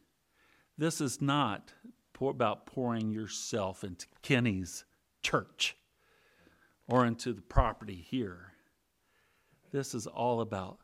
This 0.77 1.01
is 1.01 1.21
not 1.21 1.73
about 2.21 2.65
pouring 2.65 3.11
yourself 3.11 3.83
into 3.83 4.05
Kenny's 4.21 4.83
church 5.23 5.77
or 6.87 7.05
into 7.05 7.31
the 7.31 7.41
property 7.41 8.05
here. 8.09 8.53
This 9.71 9.93
is 9.93 10.05
all 10.05 10.41
about 10.41 10.79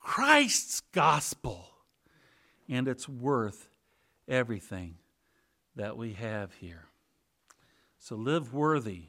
Christ's 0.00 0.80
gospel, 0.92 1.70
and 2.68 2.88
it's 2.88 3.08
worth 3.08 3.68
everything 4.26 4.96
that 5.76 5.96
we 5.96 6.14
have 6.14 6.54
here. 6.54 6.86
So 7.98 8.16
live 8.16 8.54
worthy 8.54 9.06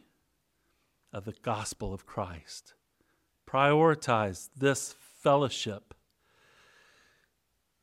of 1.11 1.25
the 1.25 1.35
gospel 1.41 1.93
of 1.93 2.05
Christ. 2.05 2.73
Prioritize 3.47 4.49
this 4.55 4.95
fellowship. 5.21 5.93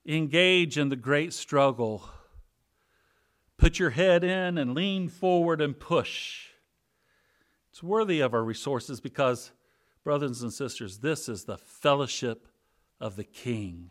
Engage 0.07 0.79
in 0.79 0.89
the 0.89 0.97
great 0.97 1.33
struggle. 1.33 2.09
Put 3.57 3.79
your 3.79 3.91
head 3.91 4.23
in 4.23 4.59
and 4.59 4.75
lean 4.75 5.09
forward 5.09 5.61
and 5.61 5.79
push. 5.79 6.49
It's 7.71 7.83
worthy 7.83 8.21
of 8.21 8.33
our 8.33 8.45
resources 8.45 9.01
because, 9.01 9.51
brothers 10.05 10.43
and 10.43 10.53
sisters, 10.53 10.99
this 10.99 11.29
is 11.29 11.45
the 11.45 11.59
fellowship 11.59 12.47
of 13.01 13.17
the 13.17 13.25
King. 13.25 13.91